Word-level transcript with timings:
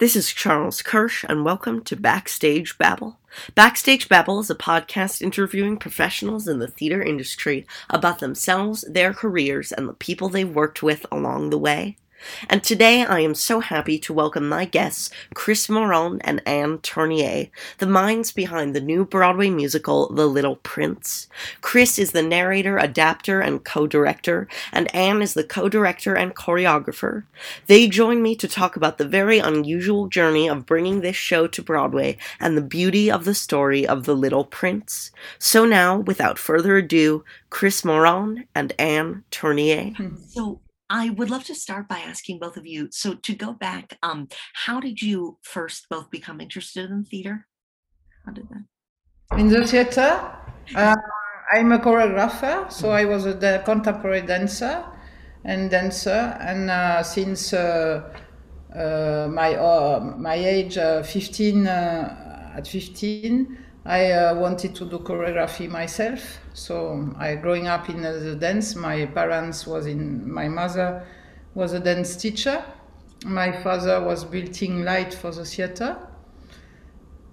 this 0.00 0.16
is 0.16 0.32
Charles 0.32 0.80
Kirsch, 0.80 1.26
and 1.28 1.44
welcome 1.44 1.84
to 1.84 1.94
Backstage 1.94 2.78
Babble. 2.78 3.18
Backstage 3.54 4.08
Babble 4.08 4.40
is 4.40 4.48
a 4.48 4.54
podcast 4.54 5.20
interviewing 5.20 5.76
professionals 5.76 6.48
in 6.48 6.58
the 6.58 6.66
theater 6.66 7.02
industry 7.02 7.66
about 7.90 8.18
themselves, 8.18 8.82
their 8.88 9.12
careers, 9.12 9.72
and 9.72 9.86
the 9.86 9.92
people 9.92 10.30
they've 10.30 10.48
worked 10.48 10.82
with 10.82 11.04
along 11.12 11.50
the 11.50 11.58
way. 11.58 11.98
And 12.48 12.62
today 12.62 13.04
I 13.04 13.20
am 13.20 13.34
so 13.34 13.60
happy 13.60 13.98
to 14.00 14.12
welcome 14.12 14.48
my 14.48 14.64
guests, 14.64 15.10
Chris 15.34 15.68
Mouron 15.68 16.20
and 16.22 16.42
Anne 16.46 16.78
Tournié, 16.78 17.50
the 17.78 17.86
minds 17.86 18.32
behind 18.32 18.74
the 18.74 18.80
new 18.80 19.04
Broadway 19.04 19.50
musical 19.50 20.12
The 20.12 20.26
Little 20.26 20.56
Prince. 20.56 21.28
Chris 21.60 21.98
is 21.98 22.12
the 22.12 22.22
narrator, 22.22 22.78
adapter, 22.78 23.40
and 23.40 23.64
co-director, 23.64 24.48
and 24.72 24.94
Anne 24.94 25.22
is 25.22 25.34
the 25.34 25.44
co-director 25.44 26.14
and 26.14 26.34
choreographer. 26.34 27.24
They 27.66 27.88
join 27.88 28.22
me 28.22 28.36
to 28.36 28.48
talk 28.48 28.76
about 28.76 28.98
the 28.98 29.08
very 29.08 29.38
unusual 29.38 30.08
journey 30.08 30.48
of 30.48 30.66
bringing 30.66 31.00
this 31.00 31.16
show 31.16 31.46
to 31.46 31.62
Broadway 31.62 32.18
and 32.38 32.56
the 32.56 32.62
beauty 32.62 33.10
of 33.10 33.24
the 33.24 33.34
story 33.34 33.86
of 33.86 34.04
The 34.04 34.14
Little 34.14 34.44
Prince. 34.44 35.10
So 35.38 35.64
now, 35.64 35.98
without 35.98 36.38
further 36.38 36.76
ado, 36.76 37.24
Chris 37.48 37.82
Mouron 37.82 38.46
and 38.54 38.72
Anne 38.78 39.24
Tournié. 39.30 39.96
So 40.28 40.60
I 40.90 41.10
would 41.10 41.30
love 41.30 41.44
to 41.44 41.54
start 41.54 41.86
by 41.88 42.00
asking 42.00 42.40
both 42.40 42.56
of 42.56 42.66
you. 42.66 42.88
So 42.90 43.14
to 43.14 43.34
go 43.34 43.52
back, 43.52 43.96
um, 44.02 44.28
how 44.54 44.80
did 44.80 45.00
you 45.00 45.38
first 45.42 45.86
both 45.88 46.10
become 46.10 46.40
interested 46.40 46.90
in 46.90 47.04
theater? 47.04 47.46
How 48.26 48.32
did 48.32 48.48
that? 48.50 49.38
In 49.38 49.48
the 49.48 49.64
theater, 49.64 50.20
uh, 50.74 50.96
I'm 51.52 51.70
a 51.70 51.78
choreographer, 51.78 52.70
so 52.72 52.90
I 52.90 53.04
was 53.04 53.24
a 53.24 53.62
contemporary 53.64 54.22
dancer 54.22 54.84
and 55.44 55.70
dancer, 55.70 56.36
and 56.40 56.68
uh, 56.68 57.04
since 57.04 57.52
uh, 57.52 58.12
uh, 58.74 59.28
my 59.30 59.54
uh, 59.54 60.00
my 60.18 60.34
age, 60.34 60.76
uh, 60.76 61.02
15, 61.04 61.66
uh, 61.66 62.52
at 62.56 62.66
15, 62.66 63.58
I 63.90 64.12
uh, 64.12 64.34
wanted 64.36 64.76
to 64.76 64.84
do 64.84 65.00
choreography 65.00 65.68
myself. 65.68 66.38
So 66.54 67.12
I, 67.18 67.34
growing 67.34 67.66
up 67.66 67.88
in 67.90 68.06
uh, 68.06 68.12
the 68.12 68.36
dance, 68.36 68.76
my 68.76 69.06
parents 69.06 69.66
was 69.66 69.86
in, 69.86 70.32
my 70.32 70.46
mother 70.46 71.04
was 71.54 71.72
a 71.72 71.80
dance 71.80 72.14
teacher. 72.14 72.64
My 73.24 73.50
father 73.50 74.00
was 74.00 74.24
building 74.24 74.84
light 74.84 75.12
for 75.12 75.32
the 75.32 75.44
theater. 75.44 75.96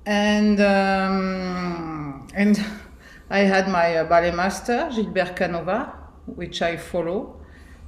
And, 0.08 0.60
um, 0.60 2.28
and 2.34 2.60
I 3.30 3.40
had 3.42 3.70
my 3.70 3.98
uh, 3.98 4.06
ballet 4.06 4.32
master, 4.32 4.90
Gilbert 4.96 5.36
Canova, 5.36 5.94
which 6.26 6.64
I 6.64 6.78
follow. 6.78 7.37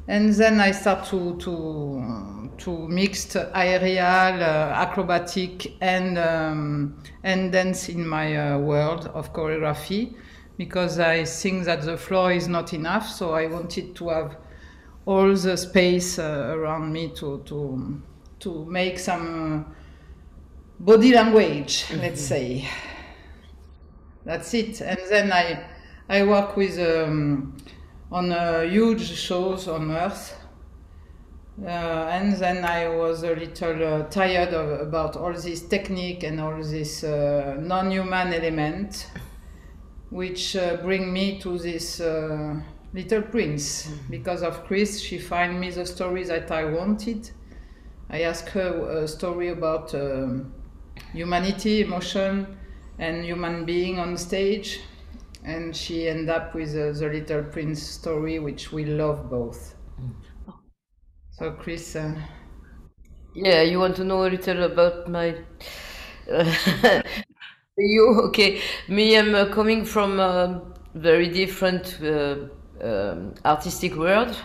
And 0.10 0.34
then 0.34 0.60
I 0.60 0.72
start 0.72 1.06
to, 1.10 1.38
to, 1.38 2.50
to 2.58 2.88
mix 2.88 3.36
aerial, 3.36 4.42
uh, 4.42 4.74
acrobatic, 4.74 5.76
and, 5.82 6.18
um, 6.18 7.04
and 7.24 7.52
dance 7.52 7.90
in 7.90 8.08
my 8.08 8.36
uh, 8.36 8.58
world 8.58 9.06
of 9.14 9.32
choreography 9.34 10.16
because 10.58 10.98
I 10.98 11.26
think 11.26 11.66
that 11.66 11.84
the 11.84 11.96
floor 11.96 12.32
is 12.32 12.48
not 12.48 12.74
enough. 12.74 13.08
So 13.08 13.34
I 13.34 13.46
wanted 13.46 13.96
to 13.98 14.10
have 14.10 14.38
all 15.06 15.36
the 15.36 15.56
space 15.56 16.18
uh, 16.18 16.54
around 16.56 16.92
me 16.92 17.10
to, 17.18 17.44
to, 17.46 18.02
to 18.40 18.66
make 18.66 18.98
some 18.98 19.68
uh, 19.70 19.74
body 20.80 21.14
language, 21.14 21.86
let's 21.98 22.22
say. 22.22 22.68
That's 24.26 24.56
it. 24.56 24.82
And 24.82 24.98
then 25.08 25.32
I, 25.32 25.68
I 26.10 26.24
work 26.24 26.58
with 26.58 26.80
um, 26.80 27.59
on 28.12 28.32
uh, 28.32 28.62
huge 28.62 29.02
shows 29.18 29.68
on 29.68 29.92
Earth. 29.92 30.36
Uh, 31.62 31.68
and 31.68 32.34
then 32.38 32.64
I 32.64 32.88
was 32.88 33.24
a 33.24 33.36
little 33.36 33.84
uh, 33.84 34.04
tired 34.04 34.54
of, 34.54 34.80
about 34.80 35.18
all 35.18 35.34
this 35.34 35.62
technique 35.68 36.24
and 36.24 36.40
all 36.40 36.64
this 36.64 37.04
uh, 37.04 37.58
non-human 37.60 38.34
element, 38.34 39.08
which 40.10 40.56
uh, 40.56 40.78
bring 40.78 41.12
me 41.12 41.40
to 41.42 41.58
this 41.58 42.00
uh, 42.00 42.56
Little 42.94 43.22
Prince. 43.22 43.92
Because 44.10 44.42
of 44.42 44.66
Chris, 44.66 45.02
she 45.02 45.20
find 45.20 45.60
me 45.60 45.70
the 45.70 45.86
story 45.86 46.24
that 46.24 46.50
I 46.50 46.64
wanted. 46.66 47.30
I 48.10 48.22
asked 48.22 48.50
her 48.50 49.04
a 49.04 49.08
story 49.08 49.50
about 49.50 49.94
um 49.94 50.54
humanity, 51.14 51.82
emotion, 51.82 52.58
and 52.98 53.24
human 53.24 53.66
being 53.66 54.00
on 54.00 54.18
stage, 54.18 54.82
and 55.44 55.76
she 55.76 56.08
ended 56.08 56.30
up 56.30 56.54
with 56.56 56.70
uh, 56.72 56.92
the 56.98 57.10
Little 57.14 57.44
Prince 57.44 57.82
story, 57.84 58.40
which 58.40 58.72
we 58.72 58.86
love 58.86 59.30
both. 59.30 59.76
So, 61.32 61.54
Chris, 61.54 61.96
uh, 61.96 62.14
Yeah, 63.34 63.62
you 63.62 63.80
want 63.80 63.96
to 63.98 64.04
know 64.04 64.26
a 64.26 64.30
little 64.30 64.64
about 64.64 65.10
my. 65.10 65.36
Uh, 66.32 67.02
you 67.78 68.22
okay? 68.28 68.62
Me, 68.88 69.18
I'm 69.18 69.36
uh, 69.36 69.46
coming 69.46 69.86
from 69.86 70.20
a 70.20 70.62
very 70.96 71.30
different 71.30 72.00
uh, 72.04 72.36
um, 72.82 73.34
artistic 73.46 73.96
world 73.96 74.36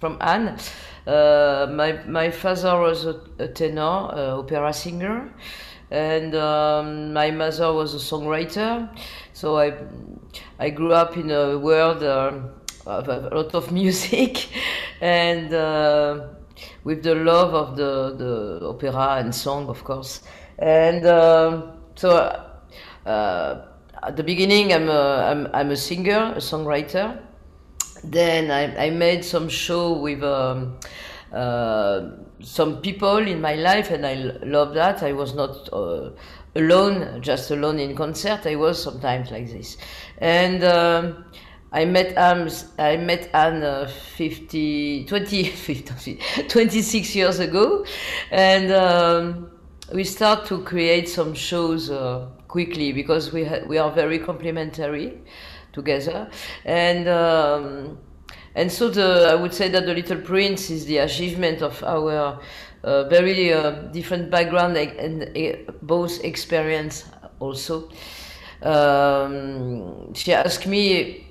from 0.00 0.18
Anne. 0.20 0.58
Uh, 1.06 1.68
my 1.72 1.92
my 2.06 2.30
father 2.30 2.78
was 2.80 3.06
a, 3.06 3.20
a 3.38 3.48
tenor, 3.48 3.80
uh, 4.12 4.38
opera 4.38 4.72
singer, 4.72 5.32
and 5.90 6.34
um, 6.34 7.12
my 7.12 7.30
mother 7.30 7.72
was 7.72 7.94
a 7.94 7.98
songwriter. 7.98 8.88
So 9.42 9.58
I 9.58 9.74
I 10.60 10.70
grew 10.70 10.92
up 10.92 11.16
in 11.16 11.32
a 11.32 11.58
world 11.58 12.04
uh, 12.04 12.30
of 12.86 13.08
a 13.08 13.28
lot 13.34 13.56
of 13.56 13.72
music, 13.80 14.48
and. 15.00 15.52
Uh, 15.52 16.28
with 16.84 17.02
the 17.02 17.14
love 17.14 17.54
of 17.54 17.76
the, 17.76 18.14
the 18.16 18.66
opera 18.68 19.16
and 19.18 19.34
song, 19.34 19.68
of 19.68 19.82
course. 19.82 20.20
And 20.58 21.04
um, 21.06 21.72
so 21.96 22.10
uh, 23.06 23.66
at 24.02 24.16
the 24.16 24.22
beginning, 24.22 24.72
I'm 24.72 24.88
a, 24.88 25.26
I'm, 25.30 25.48
I'm 25.52 25.70
a 25.70 25.76
singer, 25.76 26.34
a 26.36 26.38
songwriter. 26.38 27.20
Then 28.04 28.50
I, 28.50 28.86
I 28.86 28.90
made 28.90 29.24
some 29.24 29.48
show 29.48 29.92
with 29.92 30.22
um, 30.22 30.78
uh, 31.32 32.10
some 32.40 32.80
people 32.80 33.18
in 33.18 33.40
my 33.40 33.54
life, 33.54 33.90
and 33.90 34.06
I 34.06 34.14
love 34.44 34.74
that. 34.74 35.02
I 35.02 35.12
was 35.12 35.34
not 35.34 35.68
uh, 35.72 36.10
alone, 36.54 37.20
just 37.22 37.50
alone 37.50 37.78
in 37.78 37.96
concert. 37.96 38.46
I 38.46 38.56
was 38.56 38.82
sometimes 38.82 39.30
like 39.30 39.50
this, 39.50 39.76
and. 40.18 40.64
Um, 40.64 41.24
I 41.74 41.86
met 41.86 42.18
Anne, 42.18 42.50
I 42.78 42.98
met 42.98 43.30
Anne 43.32 43.62
uh, 43.62 43.88
50, 43.88 45.06
20, 45.06 45.44
50, 45.44 46.18
26 46.46 47.14
years 47.14 47.38
ago, 47.38 47.86
and 48.30 48.70
um, 48.72 49.50
we 49.94 50.04
start 50.04 50.44
to 50.46 50.62
create 50.64 51.08
some 51.08 51.32
shows 51.32 51.90
uh, 51.90 52.28
quickly 52.46 52.92
because 52.92 53.32
we 53.32 53.44
ha- 53.44 53.64
we 53.66 53.78
are 53.78 53.90
very 53.90 54.18
complementary 54.18 55.18
together, 55.72 56.30
and 56.66 57.08
um, 57.08 57.98
and 58.54 58.70
so 58.70 58.90
the 58.90 59.28
I 59.30 59.34
would 59.34 59.54
say 59.54 59.70
that 59.70 59.86
the 59.86 59.94
Little 59.94 60.20
Prince 60.20 60.68
is 60.68 60.84
the 60.84 60.98
achievement 60.98 61.62
of 61.62 61.82
our 61.82 62.38
uh, 62.84 63.04
very 63.08 63.52
uh, 63.52 63.70
different 63.92 64.30
background 64.30 64.76
and, 64.76 65.22
uh, 65.36 65.72
both 65.82 66.22
experience 66.24 67.04
also. 67.40 67.88
Um, 68.62 70.14
she 70.14 70.32
asked 70.32 70.66
me 70.66 71.26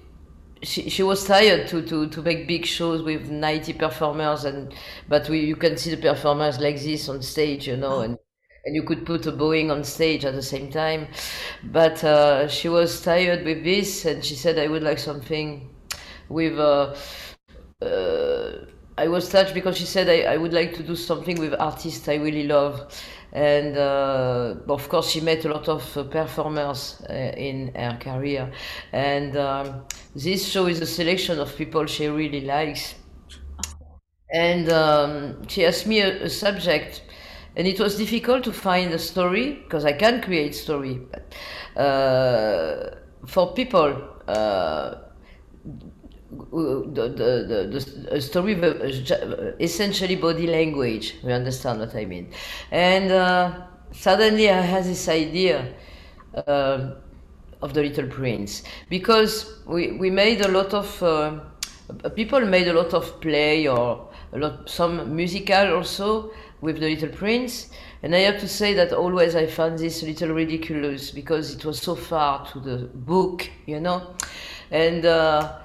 she, 0.64 0.90
she 0.90 1.04
was 1.04 1.26
tired 1.26 1.68
to, 1.70 1.82
to, 1.84 2.08
to 2.10 2.22
make 2.22 2.48
big 2.48 2.66
shows 2.66 3.02
with 3.02 3.30
90 3.30 3.74
performers 3.74 4.44
and 4.46 4.74
but 5.08 5.28
we 5.30 5.40
you 5.40 5.56
can 5.56 5.78
see 5.78 5.92
the 5.96 5.98
performers 6.02 6.60
like 6.60 6.80
this 6.82 7.10
on 7.10 7.22
stage 7.22 7.68
you 7.68 7.78
know 7.78 8.02
and 8.02 8.18
and 8.66 8.76
you 8.76 8.84
could 8.84 9.06
put 9.06 9.26
a 9.26 9.32
Boeing 9.32 9.72
on 9.72 9.84
stage 9.84 10.24
at 10.24 10.36
the 10.36 10.42
same 10.44 10.70
time 10.72 11.08
but 11.64 12.04
uh, 12.04 12.48
she 12.48 12.70
was 12.70 13.02
tired 13.02 13.44
with 13.44 13.64
this 13.64 14.06
and 14.06 14.24
she 14.24 14.36
said 14.36 14.60
I 14.60 14.68
would 14.68 14.84
like 14.84 15.00
something 15.00 15.70
with 16.30 16.60
uh, 16.60 16.96
uh, 17.82 18.66
I 18.98 19.08
was 19.08 19.30
touched 19.30 19.54
because 19.54 19.78
she 19.78 19.86
said 19.86 20.10
I, 20.10 20.34
I 20.34 20.38
would 20.38 20.54
like 20.54 20.74
to 20.76 20.84
do 20.84 20.96
something 20.96 21.40
with 21.40 21.54
artists 21.60 22.08
I 22.08 22.16
really 22.16 22.48
love 22.48 22.92
and 23.34 23.78
uh, 23.78 24.56
of 24.68 24.90
course 24.90 25.10
she 25.10 25.22
met 25.22 25.46
a 25.46 25.50
lot 25.50 25.70
of 25.70 25.98
uh, 25.98 26.04
performers 26.04 27.02
uh, 27.10 27.14
in 27.14 27.74
her 27.76 27.98
career 28.02 28.52
and 28.92 29.38
um, 29.38 29.86
this 30.16 30.48
show 30.48 30.68
is 30.68 30.82
a 30.82 30.86
selection 30.86 31.40
of 31.40 31.56
people 31.56 31.86
she 31.86 32.08
really 32.08 32.42
likes 32.42 32.96
and 34.34 34.70
um, 34.70 35.48
she 35.48 35.66
asked 35.66 35.88
me 35.88 36.00
a, 36.02 36.24
a 36.24 36.30
subject 36.30 37.04
and 37.56 37.68
it 37.68 37.80
was 37.80 37.98
difficult 37.98 38.44
to 38.46 38.54
find 38.54 38.94
a 38.94 39.00
story 39.00 39.54
because 39.64 39.84
I 39.84 39.92
can 39.92 40.22
create 40.22 40.56
story, 40.56 41.02
but 41.12 41.36
uh, 41.82 42.96
for 43.28 43.54
people. 43.54 44.08
Uh, 46.32 46.88
the, 46.94 47.10
the, 47.10 48.10
the, 48.10 48.22
story 48.22 48.54
essentially 49.60 50.16
body 50.16 50.48
language. 50.48 51.16
You 51.24 51.32
understand 51.32 51.80
what 51.80 51.94
i 51.94 52.06
mean? 52.06 52.32
And 52.72 53.12
uh, 53.12 53.64
suddenly 53.92 54.50
i 54.50 54.62
had 54.62 54.86
this 54.86 55.10
idea 55.10 55.74
uh, 56.34 56.92
of 57.62 57.74
the 57.74 57.82
little 57.82 58.08
prince. 58.08 58.64
Because 58.90 59.60
we, 59.66 59.92
we 59.92 60.10
made 60.10 60.40
a 60.40 60.48
lot 60.48 60.74
of 60.74 61.04
uh, 61.04 61.40
people 62.16 62.40
made 62.40 62.70
a 62.70 62.74
lot 62.74 62.94
of 62.94 63.20
play 63.20 63.68
or 63.68 64.10
a 64.32 64.38
lot 64.38 64.70
some 64.70 65.14
musical 65.14 65.76
also 65.76 66.32
with 66.62 66.80
the 66.80 66.90
little 66.96 67.10
prince. 67.10 67.72
And 68.04 68.16
i 68.16 68.20
have 68.20 68.40
to 68.40 68.48
say 68.48 68.74
that 68.76 68.94
always 68.94 69.36
i 69.36 69.48
found 69.48 69.80
this 69.80 70.02
a 70.02 70.06
little 70.06 70.30
ridiculous 70.30 71.12
because 71.12 71.56
it 71.56 71.66
was 71.66 71.82
so 71.82 71.94
far 71.94 72.48
to 72.54 72.60
the 72.62 72.78
book 72.96 73.50
you 73.66 73.82
know? 73.82 74.16
And 74.72 75.06
uh, 75.06 75.10
uh, 75.10 75.61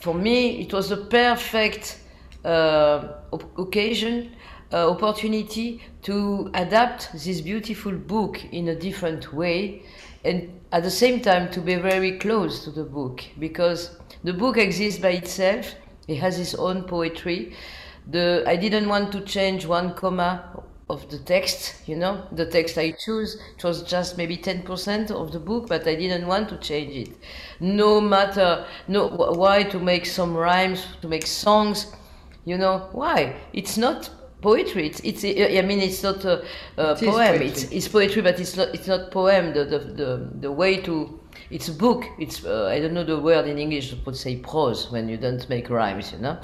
for 0.00 0.14
me 0.14 0.60
it 0.60 0.72
was 0.72 0.90
a 0.90 0.96
perfect 0.96 2.00
uh, 2.44 3.08
occasion 3.56 4.32
uh, 4.72 4.90
opportunity 4.90 5.80
to 6.02 6.50
adapt 6.54 7.12
this 7.12 7.40
beautiful 7.40 7.92
book 7.92 8.42
in 8.52 8.68
a 8.68 8.74
different 8.74 9.32
way 9.32 9.82
and 10.24 10.60
at 10.72 10.82
the 10.82 10.90
same 10.90 11.20
time 11.20 11.50
to 11.50 11.60
be 11.60 11.76
very 11.76 12.18
close 12.18 12.64
to 12.64 12.70
the 12.70 12.84
book 12.84 13.24
because 13.38 13.96
the 14.24 14.32
book 14.32 14.58
exists 14.58 15.00
by 15.00 15.10
itself. 15.10 15.74
It 16.08 16.16
has 16.16 16.38
its 16.38 16.54
own 16.54 16.84
poetry. 16.84 17.54
The 18.10 18.42
I 18.46 18.56
didn't 18.56 18.88
want 18.88 19.12
to 19.12 19.20
change 19.20 19.66
one 19.66 19.94
comma 19.94 20.57
of 20.90 21.08
the 21.10 21.18
text, 21.18 21.74
you 21.86 21.96
know, 21.96 22.26
the 22.32 22.46
text 22.46 22.78
I 22.78 22.92
choose. 22.92 23.38
It 23.56 23.64
was 23.64 23.82
just 23.82 24.16
maybe 24.16 24.36
10% 24.36 25.10
of 25.10 25.32
the 25.32 25.38
book, 25.38 25.68
but 25.68 25.86
I 25.86 25.94
didn't 25.94 26.26
want 26.26 26.48
to 26.48 26.56
change 26.58 27.08
it. 27.08 27.16
No 27.60 28.00
matter, 28.00 28.64
no, 28.86 29.08
why 29.08 29.64
to 29.64 29.78
make 29.78 30.06
some 30.06 30.34
rhymes, 30.34 30.86
to 31.02 31.08
make 31.08 31.26
songs, 31.26 31.92
you 32.44 32.56
know, 32.56 32.88
why? 32.92 33.36
It's 33.52 33.76
not 33.76 34.08
poetry. 34.40 34.86
It's, 34.86 35.00
it's 35.00 35.24
I 35.24 35.60
mean, 35.62 35.80
it's 35.80 36.02
not 36.02 36.24
a, 36.24 36.42
a 36.78 36.92
it 36.92 37.00
poem. 37.00 37.42
It's, 37.42 37.64
it's 37.64 37.88
poetry, 37.88 38.22
but 38.22 38.40
it's 38.40 38.56
not, 38.56 38.68
it's 38.74 38.88
not 38.88 39.10
poem. 39.10 39.52
The, 39.52 39.64
the, 39.66 39.78
the, 39.78 40.28
the 40.40 40.52
way 40.52 40.78
to, 40.82 41.20
it's 41.50 41.68
a 41.68 41.74
book. 41.74 42.06
It's 42.18 42.44
uh, 42.44 42.66
I 42.66 42.80
don't 42.80 42.94
know 42.94 43.04
the 43.04 43.18
word 43.20 43.46
in 43.46 43.58
English 43.58 43.90
to 43.90 44.14
say 44.14 44.36
prose 44.36 44.90
when 44.90 45.08
you 45.08 45.18
don't 45.18 45.46
make 45.48 45.68
rhymes, 45.68 46.12
you 46.12 46.18
know, 46.18 46.38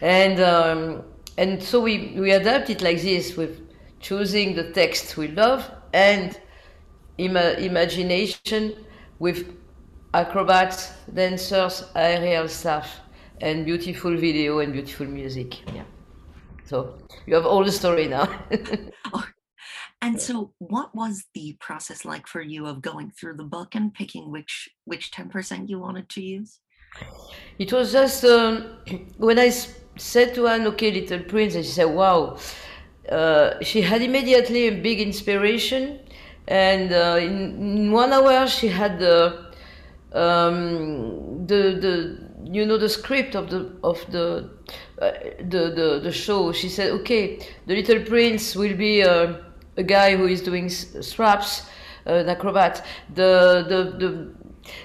and 0.00 0.40
um, 0.40 1.02
and 1.36 1.62
so 1.62 1.80
we 1.80 2.14
we 2.18 2.32
adapt 2.32 2.70
it 2.70 2.82
like 2.82 3.00
this 3.00 3.36
with 3.36 3.67
choosing 4.00 4.54
the 4.54 4.70
text 4.72 5.16
we 5.16 5.28
love 5.28 5.70
and 5.92 6.40
ima- 7.18 7.56
imagination 7.58 8.74
with 9.18 9.56
acrobats, 10.14 10.92
dancers, 11.12 11.84
aerial 11.94 12.48
stuff, 12.48 13.00
and 13.40 13.64
beautiful 13.64 14.16
video 14.16 14.60
and 14.60 14.72
beautiful 14.72 15.06
music. 15.06 15.60
Yeah. 15.74 15.84
So 16.64 16.98
you 17.26 17.34
have 17.34 17.46
all 17.46 17.64
the 17.64 17.72
story 17.72 18.08
now. 18.08 18.28
oh, 19.12 19.24
and 20.00 20.20
so, 20.20 20.52
what 20.58 20.94
was 20.94 21.24
the 21.34 21.56
process 21.60 22.04
like 22.04 22.26
for 22.26 22.40
you 22.40 22.66
of 22.66 22.82
going 22.82 23.10
through 23.10 23.36
the 23.36 23.44
book 23.44 23.74
and 23.74 23.92
picking 23.92 24.30
which 24.30 24.68
which 24.84 25.10
ten 25.10 25.28
percent 25.28 25.68
you 25.68 25.80
wanted 25.80 26.08
to 26.10 26.22
use? 26.22 26.60
It 27.58 27.72
was 27.72 27.92
just 27.92 28.24
um, 28.24 28.78
when 29.16 29.38
I 29.38 29.50
said 29.96 30.34
to 30.34 30.46
Anne, 30.46 30.66
"Okay, 30.68 30.92
Little 30.92 31.24
Prince," 31.24 31.56
and 31.56 31.64
she 31.64 31.72
said, 31.72 31.86
"Wow." 31.86 32.38
Uh, 33.10 33.60
she 33.62 33.80
had 33.80 34.02
immediately 34.02 34.68
a 34.68 34.72
big 34.72 35.00
inspiration, 35.00 36.00
and 36.46 36.92
uh, 36.92 37.16
in, 37.20 37.76
in, 37.78 37.92
one 37.92 38.12
hour 38.12 38.46
she 38.46 38.68
had 38.68 38.98
the 38.98 39.46
um, 40.12 41.46
the 41.46 41.78
the 41.80 42.18
you 42.52 42.66
know 42.66 42.78
the 42.78 42.88
script 42.88 43.34
of 43.34 43.50
the 43.50 43.72
of 43.82 43.98
the 44.10 44.50
uh, 45.00 45.12
the, 45.40 45.72
the 45.74 46.00
the 46.02 46.12
show. 46.12 46.52
She 46.52 46.68
said, 46.68 46.90
"Okay, 47.00 47.38
the 47.66 47.74
Little 47.74 48.04
Prince 48.04 48.54
will 48.54 48.76
be." 48.76 49.02
Uh, 49.02 49.34
a 49.78 49.82
guy 49.82 50.16
who 50.16 50.26
is 50.26 50.42
doing 50.42 50.68
straps, 50.68 51.62
uh, 52.06 52.14
an 52.14 52.28
acrobat. 52.28 52.84
The, 53.14 53.64
the, 53.68 54.06
the 54.06 54.34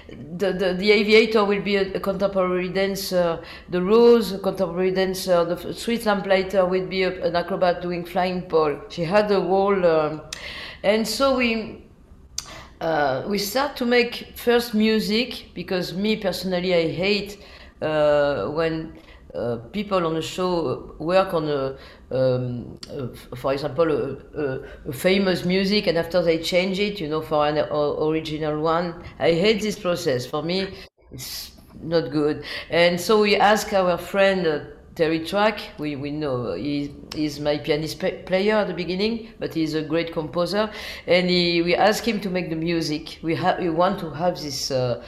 the, 0.08 0.52
the, 0.52 0.74
the, 0.74 0.90
aviator 0.90 1.44
will 1.44 1.62
be 1.62 1.76
a, 1.76 1.94
a, 1.94 2.00
contemporary 2.00 2.68
dancer, 2.68 3.42
the 3.68 3.82
rose 3.82 4.32
a 4.32 4.38
contemporary 4.38 4.92
dancer, 4.92 5.44
the 5.44 5.72
street 5.72 6.04
lamplighter 6.06 6.66
will 6.66 6.86
be 6.86 7.02
a, 7.02 7.24
an 7.24 7.36
acrobat 7.36 7.82
doing 7.82 8.04
flying 8.04 8.42
pole. 8.42 8.78
She 8.88 9.04
had 9.04 9.30
a 9.30 9.40
wall, 9.40 9.84
um, 9.86 10.22
and 10.82 11.06
so 11.06 11.36
we 11.36 11.84
uh, 12.80 13.24
we 13.26 13.38
start 13.38 13.76
to 13.76 13.86
make 13.86 14.32
first 14.36 14.74
music 14.74 15.50
because 15.54 15.94
me 15.94 16.16
personally 16.16 16.74
I 16.74 16.88
hate 16.88 17.42
uh, 17.80 18.48
when 18.48 18.92
uh, 19.34 19.56
people 19.72 20.06
on 20.06 20.14
the 20.14 20.22
show 20.22 20.94
work 20.98 21.34
on 21.34 21.48
a, 21.48 21.76
um, 22.10 22.78
uh, 22.90 23.08
for 23.36 23.52
example, 23.52 23.90
a, 23.90 24.60
a, 24.88 24.92
famous 24.92 25.44
music, 25.44 25.86
and 25.86 25.98
after 25.98 26.22
they 26.22 26.38
change 26.38 26.78
it, 26.78 27.00
you 27.00 27.08
know, 27.08 27.20
for 27.20 27.46
an 27.46 27.58
original 27.58 28.60
one. 28.60 29.02
I 29.18 29.32
hate 29.32 29.60
this 29.60 29.78
process. 29.78 30.24
For 30.24 30.42
me, 30.42 30.68
it's 31.10 31.52
not 31.82 32.10
good. 32.10 32.44
And 32.70 33.00
so 33.00 33.20
we 33.20 33.36
ask 33.36 33.72
our 33.72 33.98
friend. 33.98 34.46
Uh, 34.46 34.64
Terry 34.94 35.24
Truck, 35.26 35.58
we, 35.78 35.96
we 35.96 36.12
know 36.12 36.52
he, 36.52 36.94
he's 37.16 37.40
my 37.40 37.58
pianist 37.58 37.98
player 37.98 38.54
at 38.54 38.68
the 38.68 38.74
beginning, 38.74 39.32
but 39.40 39.52
he's 39.52 39.74
a 39.74 39.82
great 39.82 40.12
composer. 40.12 40.70
And 41.08 41.28
he, 41.28 41.62
we 41.62 41.74
ask 41.74 42.06
him 42.06 42.20
to 42.20 42.30
make 42.30 42.48
the 42.48 42.54
music. 42.54 43.18
We, 43.20 43.34
ha- 43.34 43.56
we 43.58 43.70
want 43.70 43.98
to 44.00 44.10
have 44.10 44.40
this 44.40 44.70
uh, 44.70 45.02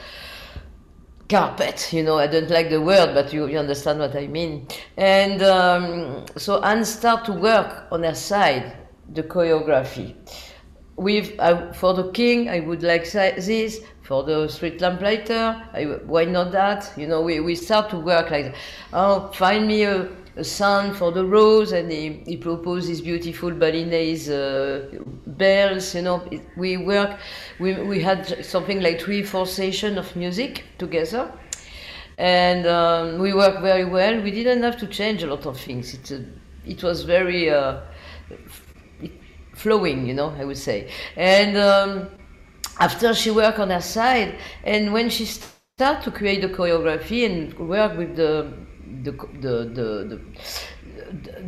carpet. 1.29 1.91
You 1.91 2.03
know, 2.03 2.17
I 2.17 2.27
don't 2.27 2.49
like 2.49 2.69
the 2.69 2.81
word, 2.81 3.13
but 3.13 3.33
you, 3.33 3.47
you 3.47 3.57
understand 3.57 3.99
what 3.99 4.15
I 4.15 4.27
mean. 4.27 4.67
And 4.97 5.41
um, 5.43 6.25
so 6.35 6.61
Anne 6.63 6.85
start 6.85 7.25
to 7.25 7.33
work 7.33 7.87
on 7.91 8.03
her 8.03 8.15
side 8.15 8.77
the 9.13 9.23
choreography. 9.23 10.15
With 10.95 11.39
uh, 11.39 11.71
for 11.73 11.93
the 11.93 12.11
king, 12.11 12.49
I 12.49 12.59
would 12.59 12.83
like 12.83 13.09
this. 13.11 13.81
For 14.01 14.23
the 14.23 14.47
street 14.47 14.79
lamplighter, 14.79 15.61
I, 15.73 15.83
why 16.05 16.23
not 16.23 16.53
that? 16.53 16.93
You 16.95 17.07
know, 17.07 17.21
we, 17.21 17.41
we 17.41 17.55
start 17.55 17.89
to 17.89 17.99
work 17.99 18.31
like, 18.31 18.55
oh, 18.93 19.29
find 19.33 19.67
me 19.67 19.83
a, 19.83 20.07
a 20.37 20.43
son 20.43 20.93
for 20.93 21.11
the 21.11 21.25
rose, 21.25 21.71
and 21.71 21.91
he, 21.91 22.21
he 22.25 22.37
proposes 22.37 23.01
beautiful 23.01 23.51
Balinese 23.51 24.29
uh, 24.29 24.87
bells. 25.25 25.95
You 25.95 26.03
know, 26.03 26.29
we 26.55 26.77
work. 26.77 27.19
We 27.59 27.73
we 27.73 28.01
had 28.01 28.45
something 28.45 28.81
like 28.81 29.01
three, 29.01 29.23
four 29.23 29.47
sessions 29.47 29.97
of 29.97 30.15
music 30.15 30.63
together, 30.77 31.31
and 32.17 32.67
um, 32.67 33.17
we 33.19 33.33
worked 33.33 33.61
very 33.61 33.85
well. 33.85 34.21
We 34.21 34.31
didn't 34.31 34.63
have 34.63 34.77
to 34.77 34.87
change 34.87 35.23
a 35.23 35.27
lot 35.27 35.45
of 35.45 35.59
things. 35.59 35.93
It 35.93 36.11
uh, 36.11 36.23
it 36.65 36.83
was 36.83 37.03
very 37.03 37.49
uh, 37.49 37.81
flowing, 39.55 40.05
you 40.05 40.13
know, 40.13 40.35
I 40.39 40.45
would 40.45 40.57
say. 40.57 40.91
And 41.15 41.57
um, 41.57 42.09
after 42.79 43.13
she 43.13 43.31
worked 43.31 43.59
on 43.59 43.71
her 43.71 43.81
side, 43.81 44.35
and 44.63 44.93
when 44.93 45.09
she 45.09 45.25
started 45.25 46.03
to 46.03 46.11
create 46.11 46.41
the 46.41 46.49
choreography 46.49 47.25
and 47.25 47.57
work 47.57 47.97
with 47.97 48.15
the 48.15 48.51
the 49.03 49.11
the 49.41 49.53
the, 49.77 50.19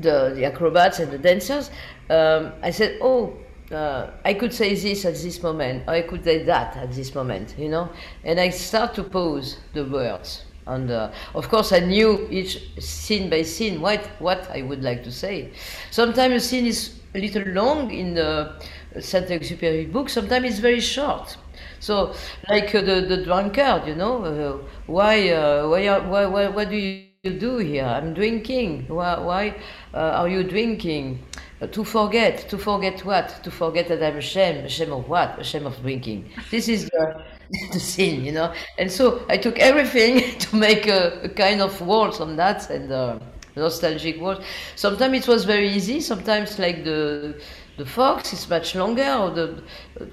the, 0.02 0.34
the 0.36 0.46
acrobats 0.46 1.00
and 1.00 1.12
the 1.12 1.18
dancers, 1.18 1.72
um, 2.10 2.54
I 2.62 2.72
said, 2.72 2.98
oh. 3.02 3.34
Uh, 3.72 4.10
I 4.26 4.34
could 4.34 4.52
say 4.52 4.74
this 4.74 5.06
at 5.06 5.14
this 5.14 5.44
moment, 5.44 5.88
I 5.88 6.02
could 6.02 6.24
say 6.24 6.42
that 6.42 6.76
at 6.76 6.92
this 6.92 7.14
moment, 7.14 7.54
you 7.56 7.70
know, 7.70 7.92
and 8.24 8.40
I 8.40 8.50
start 8.50 8.96
to 8.96 9.04
pose 9.04 9.60
the 9.74 9.86
words. 9.86 10.46
And 10.66 10.90
uh, 10.90 11.12
of 11.36 11.50
course, 11.50 11.72
I 11.72 11.80
knew 11.80 12.28
each 12.32 12.60
scene 12.80 13.30
by 13.30 13.44
scene 13.44 13.80
what 13.80 14.10
what 14.18 14.50
I 14.50 14.64
would 14.64 14.82
like 14.82 15.04
to 15.04 15.12
say. 15.12 15.52
Sometimes 15.92 16.34
a 16.34 16.40
scene 16.40 16.66
is 16.66 17.00
a 17.14 17.20
little 17.20 17.44
long 17.54 17.92
in 17.92 18.16
the 18.16 18.60
Saint-Exupéry 19.00 19.92
book. 19.92 20.10
Sometimes 20.10 20.48
it's 20.48 20.60
very 20.60 20.80
short. 20.80 21.38
So, 21.80 22.16
like 22.50 22.74
uh, 22.74 22.82
the 22.82 23.02
the 23.02 23.24
drunkard, 23.24 23.88
you 23.88 23.94
know, 23.96 24.24
uh, 24.24 24.58
why 24.88 25.30
uh, 25.30 25.68
why, 25.68 26.00
why 26.00 26.26
why 26.26 26.48
what 26.50 26.70
do 26.72 26.76
you 26.76 27.09
you 27.24 27.32
do 27.38 27.58
here? 27.58 27.84
I'm 27.84 28.14
drinking. 28.14 28.86
Why, 28.88 29.20
why 29.20 29.56
uh, 29.94 29.98
are 30.22 30.30
you 30.30 30.42
drinking? 30.42 31.20
Uh, 31.62 31.68
to 31.68 31.84
forget. 31.84 32.48
To 32.50 32.58
forget 32.58 33.04
what? 33.04 33.44
To 33.44 33.52
forget 33.52 33.90
that 33.90 34.02
I'm 34.02 34.16
ashamed. 34.16 34.66
Ashamed 34.66 34.94
of 34.94 35.10
what? 35.10 35.38
Ashamed 35.38 35.66
of 35.66 35.78
drinking. 35.82 36.30
This 36.50 36.70
is 36.70 36.86
the, 36.86 37.22
the 37.74 37.80
sin, 37.80 38.24
you 38.24 38.32
know. 38.32 38.54
And 38.78 38.90
so 38.90 39.26
I 39.28 39.36
took 39.36 39.60
everything 39.60 40.40
to 40.40 40.56
make 40.56 40.88
a, 40.88 41.20
a 41.24 41.28
kind 41.28 41.62
of 41.62 41.82
waltz 41.82 42.22
on 42.22 42.38
that 42.38 42.70
and 42.70 42.90
uh, 42.90 43.20
nostalgic 43.58 44.22
waltz. 44.22 44.46
Sometimes 44.78 45.18
it 45.18 45.28
was 45.28 45.44
very 45.44 45.70
easy. 45.70 46.00
Sometimes 46.00 46.58
like 46.58 46.86
the 46.86 47.36
the 47.76 47.86
fox 47.86 48.32
is 48.32 48.50
much 48.50 48.76
longer. 48.76 49.12
Or 49.20 49.30
the 49.30 49.62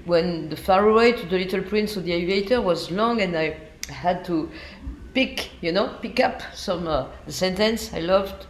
when 0.03 0.49
the 0.49 0.57
faraway 0.57 1.13
to 1.13 1.25
the 1.25 1.37
little 1.37 1.61
prince 1.61 1.95
or 1.95 2.01
the 2.01 2.11
aviator 2.11 2.59
was 2.59 2.91
long, 2.91 3.21
and 3.21 3.37
I 3.37 3.55
had 3.87 4.25
to 4.25 4.49
pick, 5.17 5.49
you 5.61 5.71
know, 5.71 5.87
pick 5.99 6.19
up 6.19 6.43
some 6.53 6.87
uh, 6.87 7.07
sentence 7.25 7.91
I 7.91 8.01
loved, 8.01 8.45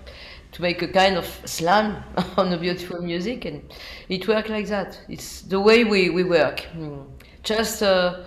to 0.51 0.61
make 0.61 0.81
a 0.81 0.87
kind 0.89 1.15
of 1.15 1.25
slam 1.45 2.03
on 2.37 2.49
the 2.49 2.57
beautiful 2.57 3.01
music, 3.01 3.45
and 3.45 3.61
it 4.09 4.27
worked 4.27 4.49
like 4.49 4.67
that. 4.67 4.99
It's 5.07 5.43
the 5.43 5.61
way 5.61 5.85
we, 5.85 6.09
we 6.09 6.25
work. 6.25 6.65
Mm. 6.75 7.05
Just 7.43 7.81
uh, 7.81 8.23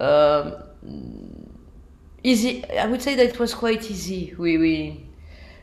uh, 0.00 0.62
easy. 2.22 2.64
I 2.70 2.86
would 2.86 3.02
say 3.02 3.16
that 3.16 3.26
it 3.26 3.38
was 3.40 3.54
quite 3.54 3.90
easy. 3.90 4.34
We 4.38 4.58
we. 4.58 5.06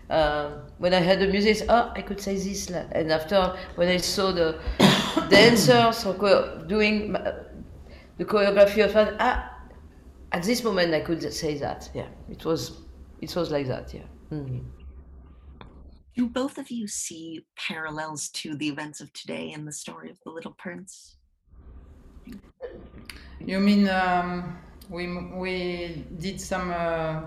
Uh, 0.10 0.52
when 0.80 0.94
I 0.94 1.02
heard 1.02 1.20
the 1.20 1.28
music, 1.28 1.66
oh, 1.70 1.92
I 1.96 2.02
could 2.02 2.20
say 2.20 2.36
this. 2.36 2.70
And 2.70 3.12
after, 3.12 3.58
when 3.76 3.90
I 3.90 3.98
saw 3.98 4.32
the 4.32 4.60
dancers 5.30 6.04
doing 6.68 7.12
the 8.18 8.26
choreography 8.26 8.86
of 8.86 8.94
that, 8.94 9.16
ah, 9.20 9.57
at 10.32 10.44
this 10.44 10.64
moment 10.64 10.94
I 10.94 11.02
could 11.02 11.34
say 11.34 11.58
that. 11.58 11.90
Yeah, 11.94 12.08
it 12.30 12.46
was, 12.46 12.82
it 13.22 13.36
was 13.36 13.52
like 13.52 13.68
that. 13.68 13.94
Yeah. 13.94 14.02
Mm-hmm. 14.32 14.60
Do 16.16 16.28
both 16.28 16.58
of 16.58 16.72
you 16.72 16.88
see 16.88 17.46
parallels 17.56 18.30
to 18.30 18.56
the 18.56 18.68
events 18.68 19.02
of 19.02 19.14
today 19.14 19.52
in 19.52 19.66
the 19.66 19.72
story 19.72 20.10
of 20.10 20.20
the 20.24 20.32
Little 20.32 20.54
Prince? 20.54 21.18
You 23.40 23.60
mean 23.60 23.88
um, 23.88 24.58
we 24.90 25.08
we 25.08 26.06
did 26.18 26.42
some 26.42 26.72
uh, 26.72 27.22